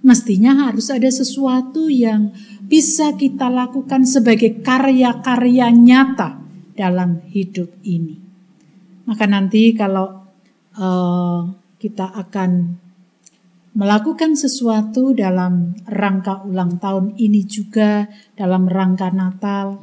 Mestinya 0.01 0.73
harus 0.73 0.89
ada 0.89 1.13
sesuatu 1.13 1.93
yang 1.93 2.33
bisa 2.65 3.13
kita 3.13 3.53
lakukan 3.53 4.09
sebagai 4.09 4.65
karya-karya 4.65 5.69
nyata 5.69 6.41
dalam 6.73 7.29
hidup 7.29 7.77
ini. 7.85 8.17
Maka 9.05 9.29
nanti 9.29 9.69
kalau 9.77 10.33
uh, 10.81 11.45
kita 11.77 12.09
akan 12.09 12.81
melakukan 13.77 14.37
sesuatu 14.39 15.13
dalam 15.13 15.77
rangka 15.85 16.45
ulang 16.45 16.81
tahun 16.81 17.17
ini 17.17 17.45
juga, 17.45 18.09
dalam 18.37 18.69
rangka 18.69 19.13
Natal, 19.13 19.81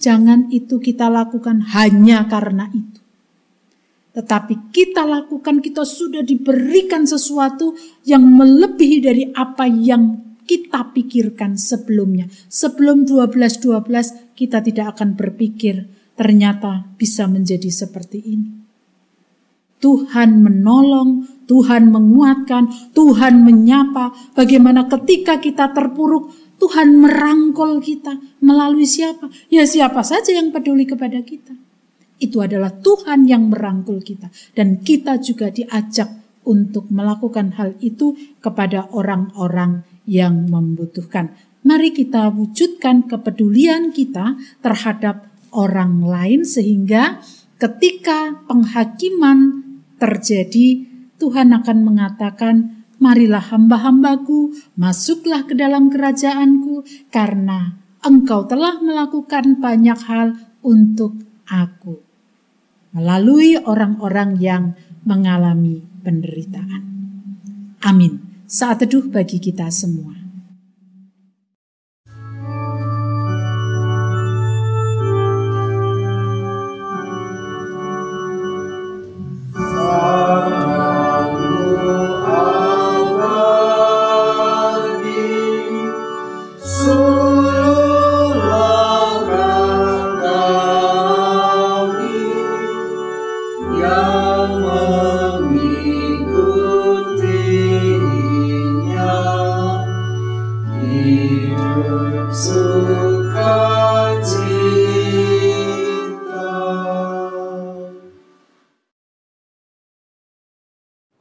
jangan 0.00 0.48
itu 0.52 0.80
kita 0.80 1.08
lakukan 1.08 1.64
hanya 1.76 2.28
karena 2.28 2.68
itu. 2.72 3.00
Tetapi 4.16 4.72
kita 4.72 5.04
lakukan, 5.04 5.60
kita 5.60 5.84
sudah 5.84 6.24
diberikan 6.24 7.04
sesuatu 7.04 7.76
yang 8.08 8.24
melebihi 8.24 8.98
dari 9.04 9.24
apa 9.36 9.68
yang 9.68 10.36
kita 10.48 10.96
pikirkan 10.96 11.60
sebelumnya. 11.60 12.24
Sebelum 12.48 13.04
12-12 13.04 14.32
kita 14.32 14.64
tidak 14.64 14.96
akan 14.96 15.18
berpikir 15.18 15.84
ternyata 16.16 16.88
bisa 16.96 17.28
menjadi 17.28 17.68
seperti 17.68 18.18
ini. 18.24 18.65
Tuhan 19.86 20.42
menolong, 20.42 21.46
Tuhan 21.46 21.94
menguatkan, 21.94 22.90
Tuhan 22.90 23.46
menyapa. 23.46 24.10
Bagaimana 24.34 24.90
ketika 24.90 25.38
kita 25.38 25.70
terpuruk, 25.70 26.34
Tuhan 26.58 26.98
merangkul 26.98 27.78
kita 27.78 28.18
melalui 28.42 28.82
siapa? 28.82 29.30
Ya 29.46 29.62
siapa 29.62 30.02
saja 30.02 30.34
yang 30.34 30.50
peduli 30.50 30.90
kepada 30.90 31.22
kita. 31.22 31.54
Itu 32.18 32.42
adalah 32.42 32.74
Tuhan 32.74 33.30
yang 33.30 33.46
merangkul 33.46 34.02
kita. 34.02 34.26
Dan 34.58 34.82
kita 34.82 35.22
juga 35.22 35.54
diajak 35.54 36.10
untuk 36.42 36.90
melakukan 36.90 37.54
hal 37.54 37.78
itu 37.78 38.18
kepada 38.42 38.90
orang-orang 38.90 39.86
yang 40.02 40.50
membutuhkan. 40.50 41.30
Mari 41.62 41.94
kita 41.94 42.34
wujudkan 42.34 43.06
kepedulian 43.06 43.94
kita 43.94 44.34
terhadap 44.66 45.30
orang 45.54 46.02
lain 46.02 46.42
sehingga 46.42 47.22
ketika 47.62 48.42
penghakiman 48.50 49.65
terjadi 49.96 50.86
Tuhan 51.16 51.52
akan 51.52 51.78
mengatakan 51.84 52.86
marilah 52.96 53.44
hamba-hambaku 53.52 54.52
masuklah 54.76 55.44
ke 55.44 55.56
dalam 55.56 55.92
kerajaanku 55.92 56.84
karena 57.12 57.76
engkau 58.04 58.48
telah 58.48 58.80
melakukan 58.80 59.60
banyak 59.60 60.00
hal 60.08 60.36
untuk 60.64 61.20
aku 61.48 62.00
melalui 62.96 63.60
orang-orang 63.60 64.40
yang 64.40 64.64
mengalami 65.04 65.84
penderitaan. 66.00 66.82
Amin. 67.84 68.24
Saat 68.48 68.88
teduh 68.88 69.04
bagi 69.12 69.36
kita 69.36 69.68
semua. 69.68 70.15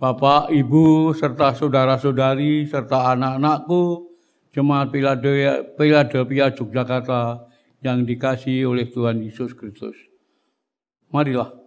Bapak, 0.05 0.53
Ibu, 0.53 1.17
serta 1.17 1.57
saudara-saudari, 1.57 2.69
serta 2.69 3.09
anak-anakku, 3.17 4.05
Jemaat 4.53 4.93
Philadelphia 4.93 6.53
Yogyakarta 6.53 7.49
yang 7.81 8.05
dikasihi 8.05 8.69
oleh 8.69 8.85
Tuhan 8.85 9.25
Yesus 9.25 9.57
Kristus. 9.57 9.97
Marilah, 11.09 11.64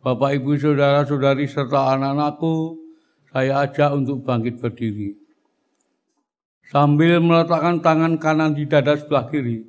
Bapak, 0.00 0.32
Ibu, 0.40 0.56
saudara-saudari, 0.56 1.44
serta 1.44 1.92
anak-anakku, 1.92 2.80
saya 3.28 3.68
ajak 3.68 3.92
untuk 3.92 4.24
bangkit 4.24 4.56
berdiri. 4.56 5.12
Sambil 6.72 7.20
meletakkan 7.20 7.84
tangan 7.84 8.16
kanan 8.16 8.56
di 8.56 8.64
dada 8.64 8.96
sebelah 8.96 9.28
kiri, 9.28 9.68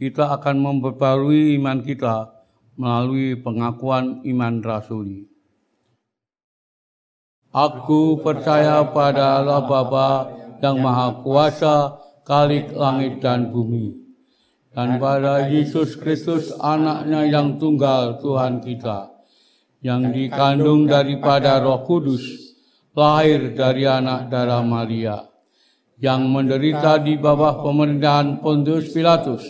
kita 0.00 0.32
akan 0.32 0.56
memperbarui 0.64 1.60
iman 1.60 1.84
kita 1.84 2.30
melalui 2.80 3.36
pengakuan 3.36 4.24
iman 4.24 4.64
rasuli. 4.64 5.28
Aku 7.52 8.20
percaya 8.20 8.84
pada 8.92 9.40
Allah 9.44 9.64
Bapa 9.64 10.08
yang 10.60 10.80
Maha 10.80 11.20
Kuasa, 11.20 12.00
Kalik 12.24 12.72
langit 12.72 13.20
dan 13.22 13.52
bumi, 13.52 13.96
dan 14.72 14.98
pada 15.00 15.46
Yesus 15.46 15.96
Kristus 15.96 16.52
anaknya 16.58 17.22
yang 17.28 17.56
tunggal 17.56 18.18
Tuhan 18.18 18.60
kita, 18.60 19.15
yang 19.84 20.12
dikandung 20.12 20.88
daripada 20.88 21.60
roh 21.60 21.84
kudus, 21.84 22.22
lahir 22.96 23.52
dari 23.52 23.84
anak 23.84 24.32
darah 24.32 24.64
Maria, 24.64 25.20
yang 26.00 26.28
menderita 26.28 27.00
di 27.00 27.20
bawah 27.20 27.60
pemerintahan 27.60 28.40
Pontius 28.40 28.92
Pilatus, 28.92 29.44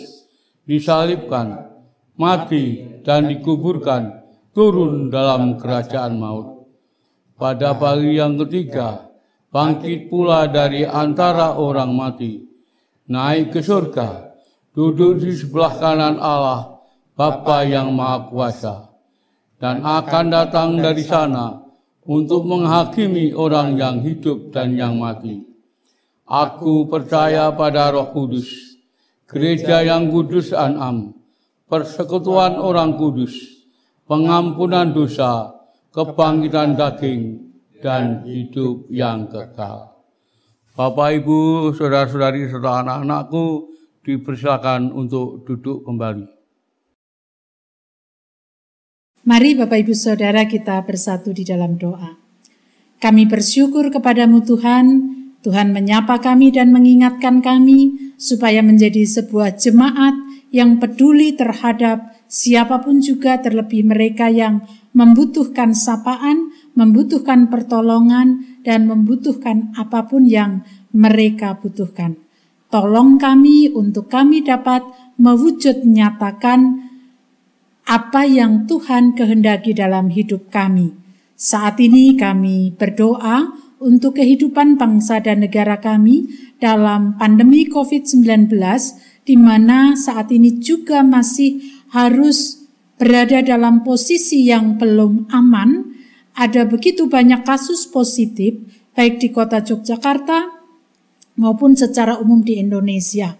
disalibkan, 0.67 1.71
mati, 2.19 2.99
dan 3.07 3.31
dikuburkan, 3.31 4.19
turun 4.51 5.07
dalam 5.07 5.55
kerajaan 5.55 6.19
maut. 6.19 6.67
Pada 7.39 7.77
pagi 7.77 8.17
yang 8.17 8.35
ketiga, 8.35 9.07
bangkit 9.53 10.11
pula 10.11 10.49
dari 10.51 10.83
antara 10.83 11.55
orang 11.55 11.93
mati, 11.95 12.43
naik 13.07 13.55
ke 13.55 13.61
surga, 13.63 14.35
duduk 14.75 15.23
di 15.23 15.31
sebelah 15.37 15.73
kanan 15.79 16.19
Allah, 16.19 16.83
Bapa 17.17 17.65
yang 17.65 17.95
Maha 17.95 18.29
Kuasa, 18.29 18.86
dan 19.57 19.81
akan 19.81 20.25
datang 20.29 20.77
dari 20.77 21.01
sana 21.01 21.61
untuk 22.05 22.45
menghakimi 22.45 23.33
orang 23.33 23.75
yang 23.75 23.99
hidup 24.05 24.53
dan 24.53 24.77
yang 24.77 25.01
mati. 25.01 25.43
Aku 26.27 26.85
percaya 26.87 27.51
pada 27.55 27.91
Roh 27.91 28.11
Kudus, 28.11 28.47
gereja 29.27 29.83
yang 29.83 30.11
kudus 30.11 30.51
an'am, 30.51 31.15
persekutuan 31.71 32.59
orang 32.59 32.95
kudus, 32.99 33.35
pengampunan 34.07 34.91
dosa, 34.91 35.55
kebangkitan 35.95 36.75
daging, 36.75 37.47
dan 37.79 38.27
hidup 38.27 38.87
yang 38.91 39.27
kekal. 39.31 39.97
Bapak, 40.77 41.23
Ibu, 41.23 41.73
saudara-saudari, 41.73 42.53
serta 42.53 42.85
anak-anakku 42.85 43.73
dipersilakan 44.05 44.93
untuk 44.93 45.41
duduk 45.43 45.81
kembali. 45.81 46.36
Mari 49.27 49.59
Bapak 49.59 49.83
Ibu 49.83 49.91
Saudara 49.91 50.47
kita 50.47 50.79
bersatu 50.87 51.35
di 51.35 51.43
dalam 51.43 51.75
doa. 51.75 52.15
Kami 52.95 53.27
bersyukur 53.27 53.91
kepadamu 53.91 54.39
Tuhan, 54.39 54.85
Tuhan 55.43 55.75
menyapa 55.75 56.23
kami 56.23 56.55
dan 56.55 56.71
mengingatkan 56.71 57.43
kami 57.43 58.15
supaya 58.15 58.63
menjadi 58.63 59.03
sebuah 59.03 59.59
jemaat 59.59 60.15
yang 60.55 60.79
peduli 60.79 61.35
terhadap 61.35 62.15
siapa 62.31 62.79
pun 62.79 63.03
juga 63.03 63.35
terlebih 63.43 63.83
mereka 63.83 64.31
yang 64.31 64.63
membutuhkan 64.95 65.75
sapaan, 65.75 66.47
membutuhkan 66.79 67.51
pertolongan, 67.51 68.47
dan 68.63 68.87
membutuhkan 68.87 69.75
apa 69.75 70.07
pun 70.07 70.23
yang 70.23 70.63
mereka 70.95 71.59
butuhkan. 71.59 72.15
Tolong 72.71 73.19
kami 73.19 73.75
untuk 73.75 74.07
kami 74.07 74.39
dapat 74.47 74.87
mewujud 75.19 75.83
nyatakan 75.83 76.86
apa 77.87 78.27
yang 78.27 78.67
Tuhan 78.67 79.15
kehendaki 79.15 79.71
dalam 79.71 80.11
hidup 80.11 80.51
kami. 80.51 80.91
Saat 81.39 81.79
ini 81.79 82.19
kami 82.19 82.75
berdoa 82.75 83.55
untuk 83.79 84.19
kehidupan 84.19 84.75
bangsa 84.75 85.23
dan 85.23 85.47
negara 85.47 85.79
kami 85.79 86.27
dalam 86.59 87.15
pandemi 87.15 87.63
COVID-19 87.71 88.51
di 89.23 89.35
mana 89.39 89.95
saat 89.95 90.35
ini 90.35 90.59
juga 90.59 90.99
masih 90.99 91.63
harus 91.95 92.67
berada 92.99 93.39
dalam 93.39 93.85
posisi 93.85 94.49
yang 94.49 94.75
belum 94.75 95.29
aman, 95.29 95.95
ada 96.35 96.65
begitu 96.67 97.07
banyak 97.07 97.45
kasus 97.45 97.87
positif 97.87 98.57
baik 98.97 99.21
di 99.21 99.29
kota 99.29 99.61
Yogyakarta 99.61 100.57
maupun 101.37 101.77
secara 101.77 102.17
umum 102.17 102.41
di 102.41 102.57
Indonesia. 102.57 103.37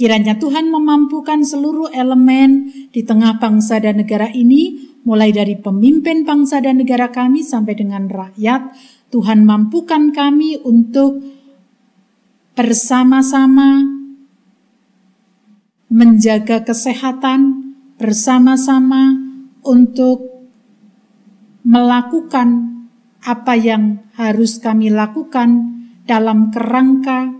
Kiranya 0.00 0.40
Tuhan 0.40 0.72
memampukan 0.72 1.44
seluruh 1.44 1.92
elemen 1.92 2.72
di 2.88 3.04
tengah 3.04 3.36
bangsa 3.36 3.84
dan 3.84 4.00
negara 4.00 4.32
ini, 4.32 4.96
mulai 5.04 5.28
dari 5.28 5.60
pemimpin 5.60 6.24
bangsa 6.24 6.64
dan 6.64 6.80
negara 6.80 7.12
kami 7.12 7.44
sampai 7.44 7.76
dengan 7.76 8.08
rakyat. 8.08 8.72
Tuhan 9.12 9.44
mampukan 9.44 10.08
kami 10.08 10.56
untuk 10.64 11.20
bersama-sama 12.56 13.84
menjaga 15.92 16.64
kesehatan, 16.64 17.76
bersama-sama 18.00 19.20
untuk 19.68 20.48
melakukan 21.60 22.48
apa 23.20 23.52
yang 23.52 24.00
harus 24.16 24.64
kami 24.64 24.88
lakukan 24.88 25.76
dalam 26.08 26.48
kerangka 26.48 27.39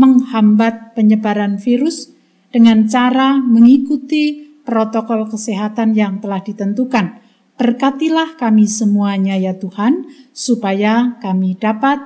menghambat 0.00 0.96
penyebaran 0.96 1.60
virus 1.60 2.08
dengan 2.48 2.88
cara 2.88 3.36
mengikuti 3.36 4.48
protokol 4.64 5.28
kesehatan 5.28 5.92
yang 5.92 6.24
telah 6.24 6.40
ditentukan. 6.40 7.20
Berkatilah 7.60 8.40
kami 8.40 8.64
semuanya 8.64 9.36
ya 9.36 9.60
Tuhan, 9.60 10.08
supaya 10.32 11.20
kami 11.20 11.60
dapat 11.60 12.00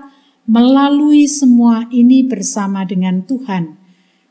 melalui 0.51 1.30
semua 1.30 1.86
ini 1.95 2.26
bersama 2.26 2.82
dengan 2.82 3.22
Tuhan. 3.22 3.78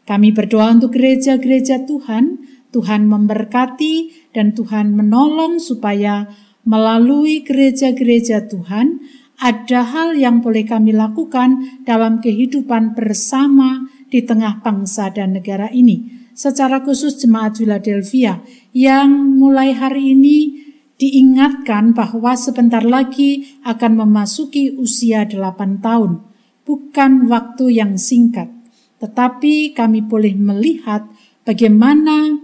Kami 0.04 0.36
berdoa 0.36 0.76
untuk 0.76 1.00
gereja-gereja 1.00 1.88
Tuhan, 1.88 2.44
Tuhan 2.76 3.08
memberkati 3.08 4.28
dan 4.36 4.52
Tuhan 4.52 4.92
menolong 4.92 5.64
supaya 5.64 6.28
melalui 6.68 7.48
gereja-gereja 7.48 8.52
Tuhan 8.52 9.00
ada 9.40 9.82
hal 9.86 10.14
yang 10.14 10.40
boleh 10.42 10.66
kami 10.66 10.94
lakukan 10.94 11.82
dalam 11.84 12.22
kehidupan 12.22 12.94
bersama 12.94 13.90
di 14.08 14.22
tengah 14.22 14.62
bangsa 14.62 15.10
dan 15.10 15.38
negara 15.38 15.70
ini. 15.74 16.26
Secara 16.34 16.82
khusus 16.82 17.18
jemaat 17.22 17.62
Philadelphia 17.62 18.42
yang 18.74 19.38
mulai 19.38 19.74
hari 19.74 20.18
ini 20.18 20.66
diingatkan 20.98 21.94
bahwa 21.94 22.34
sebentar 22.34 22.82
lagi 22.82 23.60
akan 23.66 24.06
memasuki 24.06 24.74
usia 24.74 25.26
8 25.30 25.82
tahun. 25.82 26.22
Bukan 26.64 27.28
waktu 27.28 27.76
yang 27.76 28.00
singkat, 28.00 28.48
tetapi 29.04 29.76
kami 29.76 30.00
boleh 30.00 30.32
melihat 30.32 31.04
bagaimana 31.44 32.40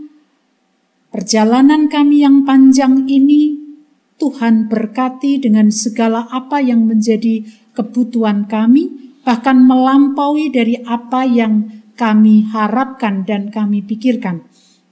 Perjalanan 1.09 1.89
kami 1.89 2.21
yang 2.21 2.45
panjang 2.45 3.09
ini, 3.09 3.58
Tuhan 4.19 4.67
berkati 4.67 5.39
dengan 5.39 5.71
segala 5.71 6.27
apa 6.27 6.59
yang 6.59 6.83
menjadi 6.83 7.47
kebutuhan 7.71 8.45
kami, 8.51 9.15
bahkan 9.23 9.63
melampaui 9.63 10.51
dari 10.51 10.75
apa 10.83 11.23
yang 11.23 11.71
kami 11.95 12.43
harapkan 12.51 13.23
dan 13.23 13.47
kami 13.47 13.79
pikirkan. 13.81 14.43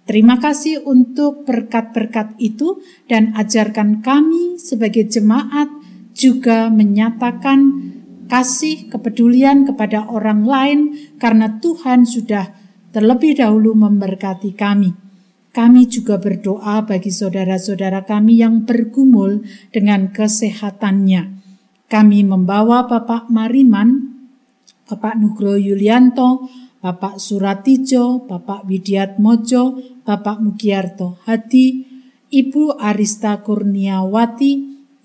Terima 0.07 0.39
kasih 0.39 0.87
untuk 0.87 1.43
berkat-berkat 1.43 2.39
itu 2.39 2.79
dan 3.11 3.35
ajarkan 3.35 3.99
kami 3.99 4.55
sebagai 4.55 5.03
jemaat 5.03 5.67
juga 6.15 6.71
menyatakan 6.71 7.91
kasih 8.31 8.87
kepedulian 8.87 9.67
kepada 9.67 10.07
orang 10.07 10.47
lain 10.47 10.79
karena 11.19 11.59
Tuhan 11.59 12.07
sudah 12.07 12.55
terlebih 12.95 13.35
dahulu 13.35 13.75
memberkati 13.75 14.55
kami. 14.55 15.06
Kami 15.57 15.89
juga 15.89 16.21
berdoa 16.21 16.85
bagi 16.85 17.09
saudara-saudara 17.09 18.05
kami 18.05 18.45
yang 18.45 18.61
bergumul 18.69 19.41
dengan 19.73 20.13
kesehatannya. 20.13 21.33
Kami 21.89 22.19
membawa 22.21 22.85
Bapak 22.85 23.33
Mariman, 23.33 24.21
Bapak 24.85 25.17
Nugro 25.17 25.57
Yulianto, 25.57 26.45
Bapak 26.77 27.17
Suratijo, 27.17 28.21
Bapak 28.29 28.69
Widiat 28.69 29.17
Mojo, 29.17 29.81
Bapak 30.05 30.45
Mugiarto 30.45 31.17
Hadi, 31.25 31.89
Ibu 32.29 32.77
Arista 32.77 33.41
Kurniawati, 33.41 34.51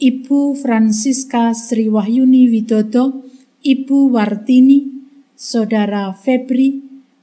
Ibu 0.04 0.52
Francisca 0.60 1.56
Sri 1.56 1.88
Wahyuni 1.88 2.52
Widodo, 2.52 3.24
Ibu 3.64 4.12
Wartini, 4.12 4.84
Saudara 5.32 6.12
Febri, 6.12 6.76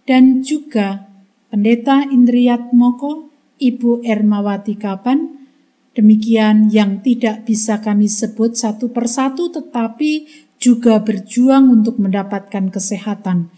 dan 0.10 0.42
juga 0.42 1.09
Pendeta 1.50 2.06
Indriat 2.06 2.78
Moko, 2.78 3.34
Ibu 3.58 4.06
Ermawati 4.06 4.78
Kapan, 4.78 5.50
demikian 5.98 6.70
yang 6.70 7.02
tidak 7.02 7.50
bisa 7.50 7.82
kami 7.82 8.06
sebut 8.06 8.54
satu 8.54 8.94
persatu 8.94 9.50
tetapi 9.50 10.30
juga 10.62 11.02
berjuang 11.02 11.74
untuk 11.74 11.98
mendapatkan 11.98 12.70
kesehatan. 12.70 13.50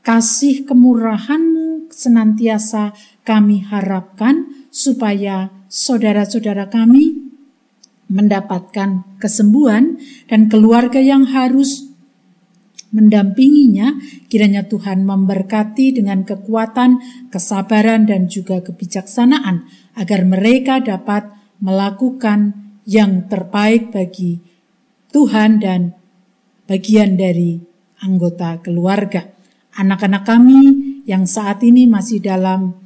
Kasih 0.00 0.64
kemurahanmu 0.64 1.92
senantiasa 1.92 2.96
kami 3.28 3.60
harapkan 3.68 4.48
supaya 4.72 5.52
saudara-saudara 5.68 6.72
kami 6.72 7.24
mendapatkan 8.08 9.04
kesembuhan 9.20 10.00
dan 10.28 10.48
keluarga 10.48 11.00
yang 11.00 11.28
harus 11.28 11.83
mendampinginya, 12.94 13.98
kiranya 14.30 14.70
Tuhan 14.70 15.02
memberkati 15.02 15.98
dengan 15.98 16.22
kekuatan, 16.22 17.02
kesabaran, 17.34 18.06
dan 18.06 18.30
juga 18.30 18.62
kebijaksanaan, 18.62 19.66
agar 19.98 20.20
mereka 20.22 20.78
dapat 20.78 21.26
melakukan 21.58 22.54
yang 22.86 23.26
terbaik 23.26 23.90
bagi 23.90 24.38
Tuhan 25.10 25.58
dan 25.58 25.98
bagian 26.70 27.18
dari 27.18 27.58
anggota 28.06 28.62
keluarga. 28.62 29.26
Anak-anak 29.74 30.22
kami 30.22 30.60
yang 31.02 31.26
saat 31.26 31.66
ini 31.66 31.90
masih 31.90 32.22
dalam 32.22 32.84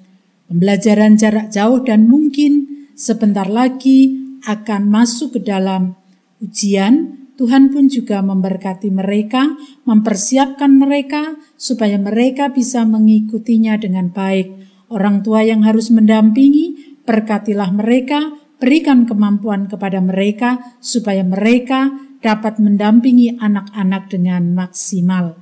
Pembelajaran 0.48 1.20
jarak 1.20 1.52
jauh 1.52 1.84
dan 1.84 2.08
mungkin 2.08 2.88
sebentar 2.96 3.44
lagi 3.44 4.16
akan 4.48 4.88
masuk 4.88 5.36
ke 5.36 5.40
dalam 5.44 5.92
ujian. 6.40 7.17
Tuhan 7.38 7.70
pun 7.70 7.86
juga 7.86 8.18
memberkati 8.18 8.90
mereka, 8.90 9.54
mempersiapkan 9.86 10.74
mereka 10.74 11.38
supaya 11.54 11.94
mereka 11.94 12.50
bisa 12.50 12.82
mengikutinya 12.82 13.78
dengan 13.78 14.10
baik. 14.10 14.58
Orang 14.90 15.22
tua 15.22 15.46
yang 15.46 15.62
harus 15.62 15.94
mendampingi, 15.94 16.98
berkatilah 17.06 17.70
mereka, 17.70 18.34
berikan 18.58 19.06
kemampuan 19.06 19.70
kepada 19.70 20.02
mereka 20.02 20.58
supaya 20.82 21.22
mereka 21.22 21.94
dapat 22.18 22.58
mendampingi 22.58 23.38
anak-anak 23.38 24.10
dengan 24.10 24.58
maksimal. 24.58 25.38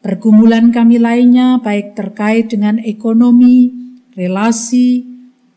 Pergumulan 0.00 0.72
kami 0.72 0.96
lainnya, 0.96 1.60
baik 1.60 1.92
terkait 1.92 2.48
dengan 2.48 2.80
ekonomi, 2.80 3.68
relasi, 4.16 5.04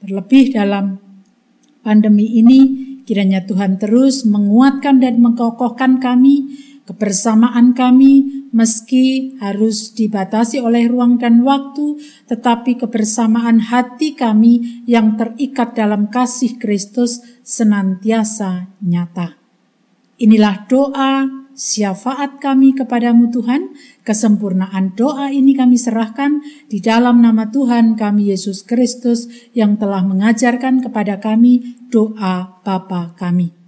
terlebih 0.03 0.51
dalam 0.51 0.99
pandemi 1.79 2.27
ini, 2.43 2.90
kiranya 3.11 3.43
Tuhan 3.43 3.75
terus 3.75 4.23
menguatkan 4.23 5.03
dan 5.03 5.19
mengkokohkan 5.19 5.99
kami, 5.99 6.47
kebersamaan 6.87 7.75
kami, 7.75 8.47
meski 8.55 9.35
harus 9.43 9.91
dibatasi 9.91 10.63
oleh 10.63 10.87
ruang 10.87 11.19
dan 11.19 11.43
waktu, 11.43 11.99
tetapi 12.31 12.79
kebersamaan 12.79 13.67
hati 13.67 14.15
kami 14.15 14.87
yang 14.87 15.19
terikat 15.19 15.75
dalam 15.75 16.07
kasih 16.07 16.55
Kristus 16.55 17.19
senantiasa 17.43 18.71
nyata. 18.79 19.35
Inilah 20.15 20.63
doa 20.71 21.27
syafaat 21.51 22.39
kami 22.39 22.71
kepadamu 22.79 23.27
Tuhan, 23.27 23.75
kesempurnaan 24.07 24.95
doa 24.95 25.35
ini 25.35 25.51
kami 25.51 25.75
serahkan 25.75 26.39
di 26.71 26.79
dalam 26.79 27.19
nama 27.19 27.51
Tuhan 27.51 27.99
kami 27.99 28.31
Yesus 28.31 28.63
Kristus 28.63 29.27
yang 29.51 29.75
telah 29.75 29.99
mengajarkan 29.99 30.79
kepada 30.79 31.19
kami 31.19 31.80
doa 31.91 32.63
Bapa 32.63 33.11
kami. 33.19 33.60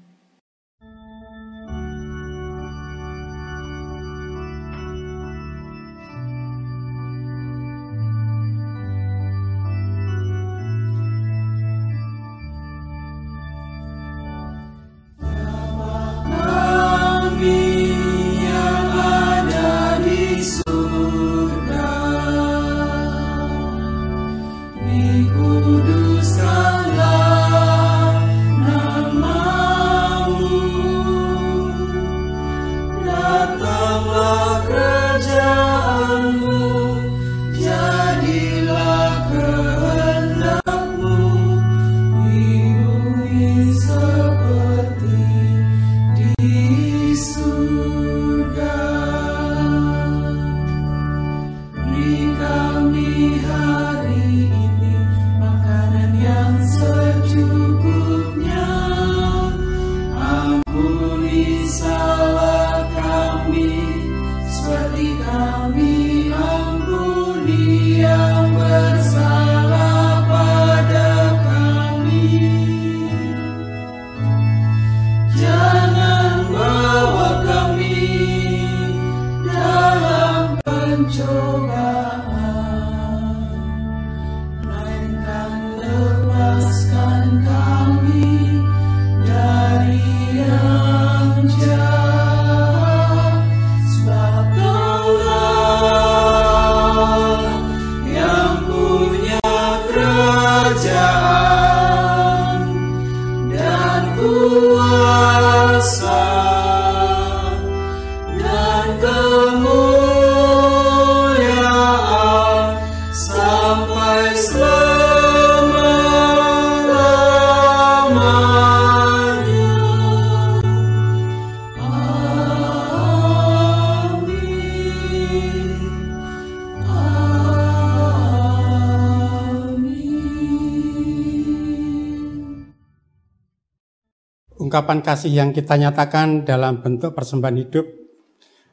Ungkapan 134.74 135.06
kasih 135.06 135.38
yang 135.38 135.54
kita 135.54 135.78
nyatakan 135.78 136.50
dalam 136.50 136.82
bentuk 136.82 137.14
persembahan 137.14 137.62
hidup 137.62 137.86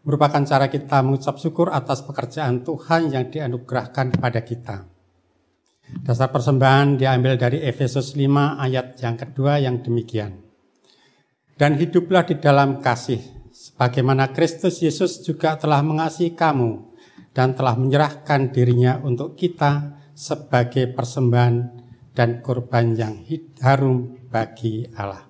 merupakan 0.01 0.41
cara 0.49 0.73
kita 0.73 1.05
mengucap 1.05 1.37
syukur 1.37 1.69
atas 1.69 2.01
pekerjaan 2.01 2.65
Tuhan 2.65 3.13
yang 3.13 3.29
dianugerahkan 3.29 4.17
kepada 4.17 4.41
kita. 4.41 4.89
Dasar 6.01 6.33
persembahan 6.33 6.97
diambil 6.97 7.37
dari 7.37 7.61
Efesus 7.61 8.17
5 8.17 8.65
ayat 8.65 8.97
yang 8.97 9.13
kedua 9.21 9.61
yang 9.61 9.85
demikian. 9.85 10.41
Dan 11.61 11.77
hiduplah 11.77 12.25
di 12.25 12.41
dalam 12.41 12.81
kasih, 12.81 13.21
sebagaimana 13.53 14.33
Kristus 14.33 14.81
Yesus 14.81 15.21
juga 15.21 15.61
telah 15.61 15.85
mengasihi 15.85 16.33
kamu 16.33 16.97
dan 17.37 17.53
telah 17.53 17.77
menyerahkan 17.77 18.49
dirinya 18.49 19.05
untuk 19.05 19.37
kita 19.37 20.01
sebagai 20.17 20.97
persembahan 20.97 21.57
dan 22.17 22.41
korban 22.41 22.97
yang 22.97 23.21
harum 23.61 24.17
bagi 24.33 24.89
Allah. 24.97 25.29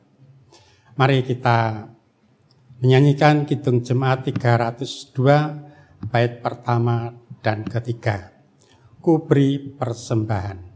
Mari 0.98 1.22
kita 1.22 1.86
menyanyikan 2.80 3.44
Kidung 3.44 3.84
Jemaat 3.84 4.24
302 4.26 6.08
bait 6.08 6.40
pertama 6.40 7.12
dan 7.44 7.66
ketiga. 7.66 8.32
Kubri 9.00 9.58
persembahan. 9.76 10.69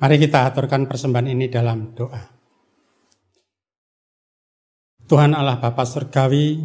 Mari 0.00 0.16
kita 0.16 0.48
aturkan 0.48 0.88
persembahan 0.88 1.28
ini 1.28 1.52
dalam 1.52 1.92
doa. 1.92 2.24
Tuhan 5.04 5.36
Allah 5.36 5.60
Bapa 5.60 5.84
Surgawi, 5.84 6.56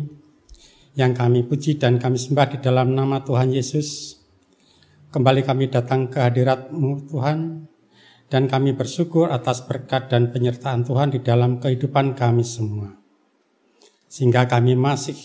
yang 0.96 1.12
kami 1.12 1.44
puji 1.44 1.76
dan 1.76 2.00
kami 2.00 2.16
sembah 2.16 2.56
di 2.56 2.58
dalam 2.64 2.96
nama 2.96 3.20
Tuhan 3.28 3.52
Yesus, 3.52 4.16
kembali 5.12 5.44
kami 5.44 5.68
datang 5.68 6.08
ke 6.08 6.24
hadirat-Mu 6.24 7.12
Tuhan, 7.12 7.68
dan 8.32 8.48
kami 8.48 8.72
bersyukur 8.72 9.28
atas 9.28 9.68
berkat 9.68 10.08
dan 10.08 10.32
penyertaan 10.32 10.88
Tuhan 10.88 11.12
di 11.12 11.20
dalam 11.20 11.60
kehidupan 11.60 12.16
kami 12.16 12.48
semua. 12.48 12.96
Sehingga 14.08 14.48
kami 14.48 14.80
masih 14.80 15.20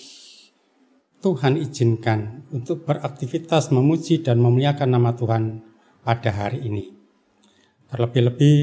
Tuhan 1.23 1.63
izinkan 1.63 2.43
untuk 2.51 2.83
beraktivitas 2.91 3.71
memuji 3.71 4.19
dan 4.19 4.43
memuliakan 4.43 4.99
nama 4.99 5.15
Tuhan 5.15 5.63
pada 6.03 6.35
hari 6.35 6.67
ini. 6.67 7.00
Terlebih-lebih 7.91 8.59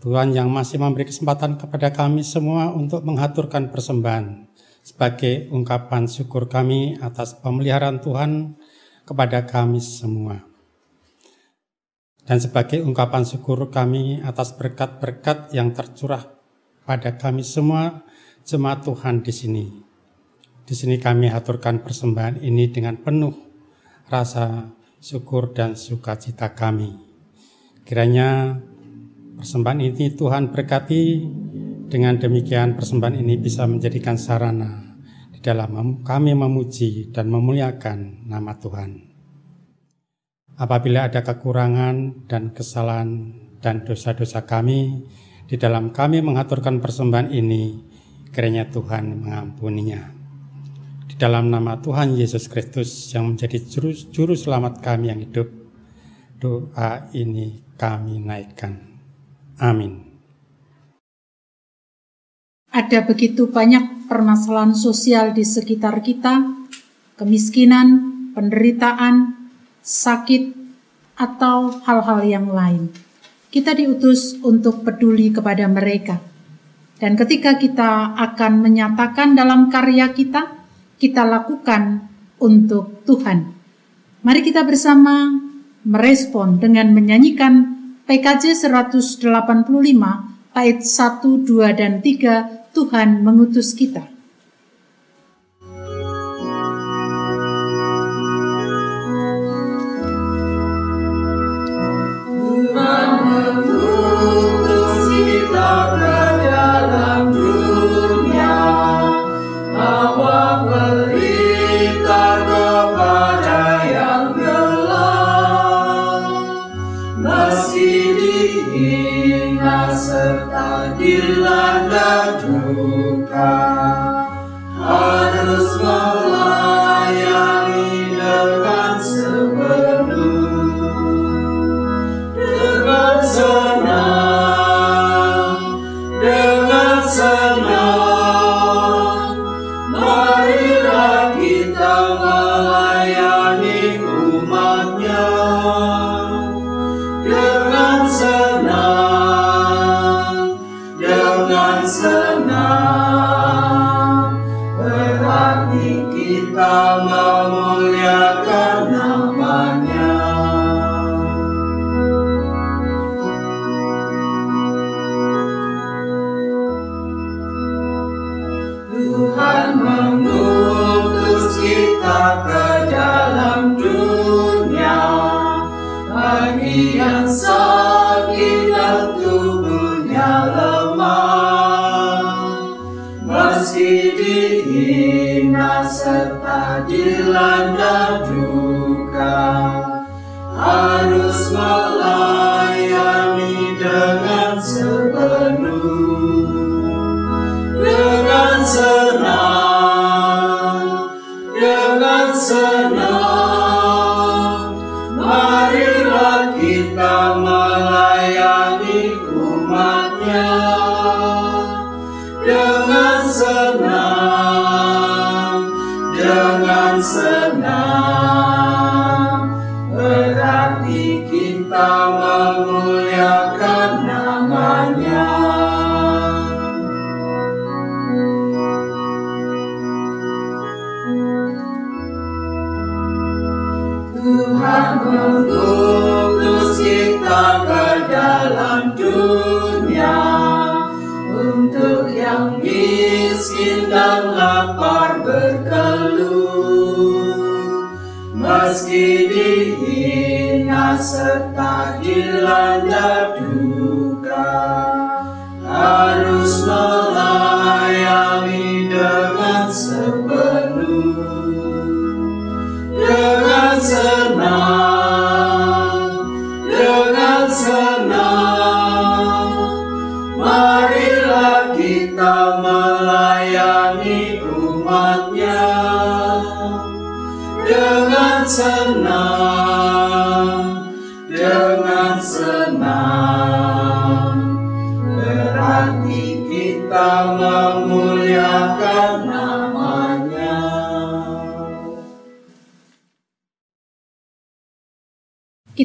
Tuhan 0.00 0.32
yang 0.32 0.48
masih 0.48 0.80
memberi 0.80 1.04
kesempatan 1.08 1.60
kepada 1.60 1.92
kami 1.92 2.24
semua 2.24 2.72
untuk 2.72 3.04
mengaturkan 3.04 3.68
persembahan 3.68 4.48
sebagai 4.86 5.50
ungkapan 5.50 6.06
syukur 6.06 6.46
kami 6.46 6.94
atas 7.02 7.34
pemeliharaan 7.42 7.98
Tuhan 7.98 8.54
kepada 9.02 9.42
kami 9.42 9.82
semua. 9.82 10.46
Dan 12.26 12.38
sebagai 12.42 12.82
ungkapan 12.82 13.22
syukur 13.22 13.70
kami 13.70 14.18
atas 14.22 14.54
berkat-berkat 14.54 15.54
yang 15.54 15.70
tercurah 15.70 16.26
pada 16.82 17.14
kami 17.14 17.46
semua 17.46 18.02
jemaat 18.42 18.82
Tuhan 18.82 19.22
di 19.22 19.32
sini. 19.34 19.66
Di 20.66 20.74
sini 20.74 20.98
kami 20.98 21.30
aturkan 21.30 21.82
persembahan 21.82 22.42
ini 22.42 22.70
dengan 22.70 22.98
penuh 22.98 23.34
rasa 24.10 24.70
syukur 24.98 25.54
dan 25.54 25.78
sukacita 25.78 26.50
kami. 26.54 27.05
Kiranya 27.86 28.58
persembahan 29.38 29.78
ini 29.78 30.10
Tuhan 30.18 30.50
berkati 30.50 31.22
dengan 31.86 32.18
demikian 32.18 32.74
persembahan 32.74 33.14
ini 33.14 33.38
bisa 33.38 33.62
menjadikan 33.62 34.18
sarana 34.18 34.98
di 35.30 35.38
dalam 35.38 36.02
kami 36.02 36.34
memuji 36.34 37.14
dan 37.14 37.30
memuliakan 37.30 38.26
nama 38.26 38.58
Tuhan. 38.58 39.06
Apabila 40.58 41.06
ada 41.06 41.22
kekurangan 41.22 42.26
dan 42.26 42.50
kesalahan 42.50 43.38
dan 43.62 43.86
dosa-dosa 43.86 44.42
kami 44.42 45.06
di 45.46 45.54
dalam 45.54 45.94
kami 45.94 46.26
mengaturkan 46.26 46.82
persembahan 46.82 47.30
ini, 47.30 47.86
kiranya 48.34 48.66
Tuhan 48.66 49.22
mengampuninya. 49.22 50.10
Di 51.06 51.14
dalam 51.14 51.54
nama 51.54 51.78
Tuhan 51.78 52.18
Yesus 52.18 52.50
Kristus 52.50 53.14
yang 53.14 53.30
menjadi 53.30 53.62
juru, 53.62 53.94
juru 54.10 54.34
selamat 54.34 54.82
kami 54.82 55.06
yang 55.06 55.22
hidup, 55.22 55.46
doa 56.42 57.06
ini 57.14 57.65
kami 57.76 58.20
naikkan. 58.20 58.80
Amin. 59.60 60.04
Ada 62.72 63.08
begitu 63.08 63.48
banyak 63.48 64.04
permasalahan 64.04 64.76
sosial 64.76 65.32
di 65.32 65.48
sekitar 65.48 66.04
kita, 66.04 66.44
kemiskinan, 67.16 67.88
penderitaan, 68.36 69.32
sakit, 69.80 70.52
atau 71.16 71.72
hal-hal 71.88 72.20
yang 72.28 72.46
lain. 72.52 72.92
Kita 73.48 73.72
diutus 73.72 74.36
untuk 74.44 74.84
peduli 74.84 75.32
kepada 75.32 75.64
mereka. 75.64 76.20
Dan 77.00 77.16
ketika 77.16 77.56
kita 77.56 78.12
akan 78.12 78.60
menyatakan 78.60 79.32
dalam 79.32 79.72
karya 79.72 80.12
kita, 80.12 80.52
kita 81.00 81.24
lakukan 81.24 82.04
untuk 82.40 83.04
Tuhan. 83.08 83.52
Mari 84.20 84.40
kita 84.44 84.64
bersama 84.64 85.32
merespon 85.86 86.58
dengan 86.58 86.90
menyanyikan 86.90 87.78
PKJ 88.10 88.58
185 88.58 89.22
bait 90.50 90.78
1, 90.82 91.46
2, 91.46 91.78
dan 91.78 92.02
3 92.02 92.74
Tuhan 92.74 93.22
mengutus 93.22 93.70
kita. 93.72 94.15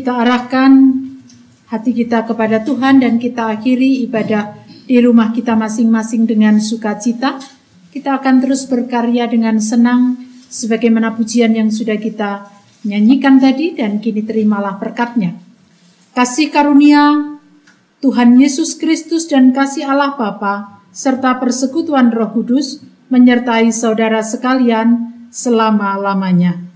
Kita 0.01 0.17
arahkan 0.17 0.97
hati 1.69 1.93
kita 1.93 2.25
kepada 2.25 2.65
Tuhan 2.65 3.05
dan 3.05 3.21
kita 3.21 3.53
akhiri 3.53 4.01
ibadah 4.09 4.57
di 4.89 4.97
rumah 4.97 5.29
kita 5.29 5.53
masing-masing 5.53 6.25
dengan 6.25 6.57
sukacita. 6.57 7.37
Kita 7.93 8.17
akan 8.17 8.41
terus 8.41 8.65
berkarya 8.65 9.29
dengan 9.29 9.61
senang 9.61 10.17
sebagaimana 10.49 11.13
pujian 11.13 11.53
yang 11.53 11.69
sudah 11.69 12.01
kita 12.01 12.49
nyanyikan 12.81 13.37
tadi 13.37 13.77
dan 13.77 14.01
kini 14.01 14.25
terimalah 14.25 14.81
berkatnya. 14.81 15.37
Kasih 16.17 16.49
karunia 16.49 17.37
Tuhan 18.01 18.41
Yesus 18.41 18.73
Kristus 18.81 19.29
dan 19.29 19.53
kasih 19.53 19.85
Allah 19.85 20.17
Bapa 20.17 20.81
serta 20.89 21.37
persekutuan 21.37 22.09
Roh 22.09 22.33
Kudus 22.33 22.81
menyertai 23.13 23.69
saudara 23.69 24.25
sekalian 24.25 25.13
selama-lamanya. 25.29 26.70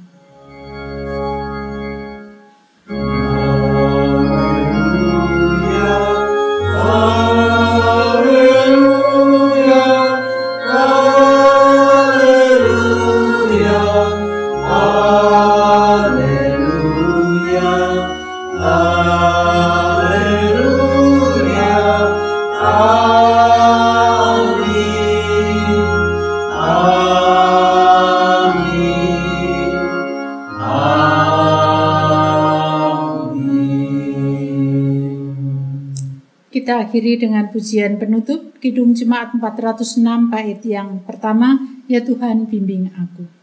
Kita 36.76 36.92
akhiri 36.92 37.16
dengan 37.16 37.48
pujian 37.56 37.96
penutup 37.96 38.60
Kidung 38.60 38.92
Jemaat 38.92 39.32
406 39.40 40.28
bait 40.28 40.60
yang 40.68 41.00
pertama, 41.08 41.56
Ya 41.88 42.04
Tuhan 42.04 42.52
bimbing 42.52 42.92
aku. 42.92 43.35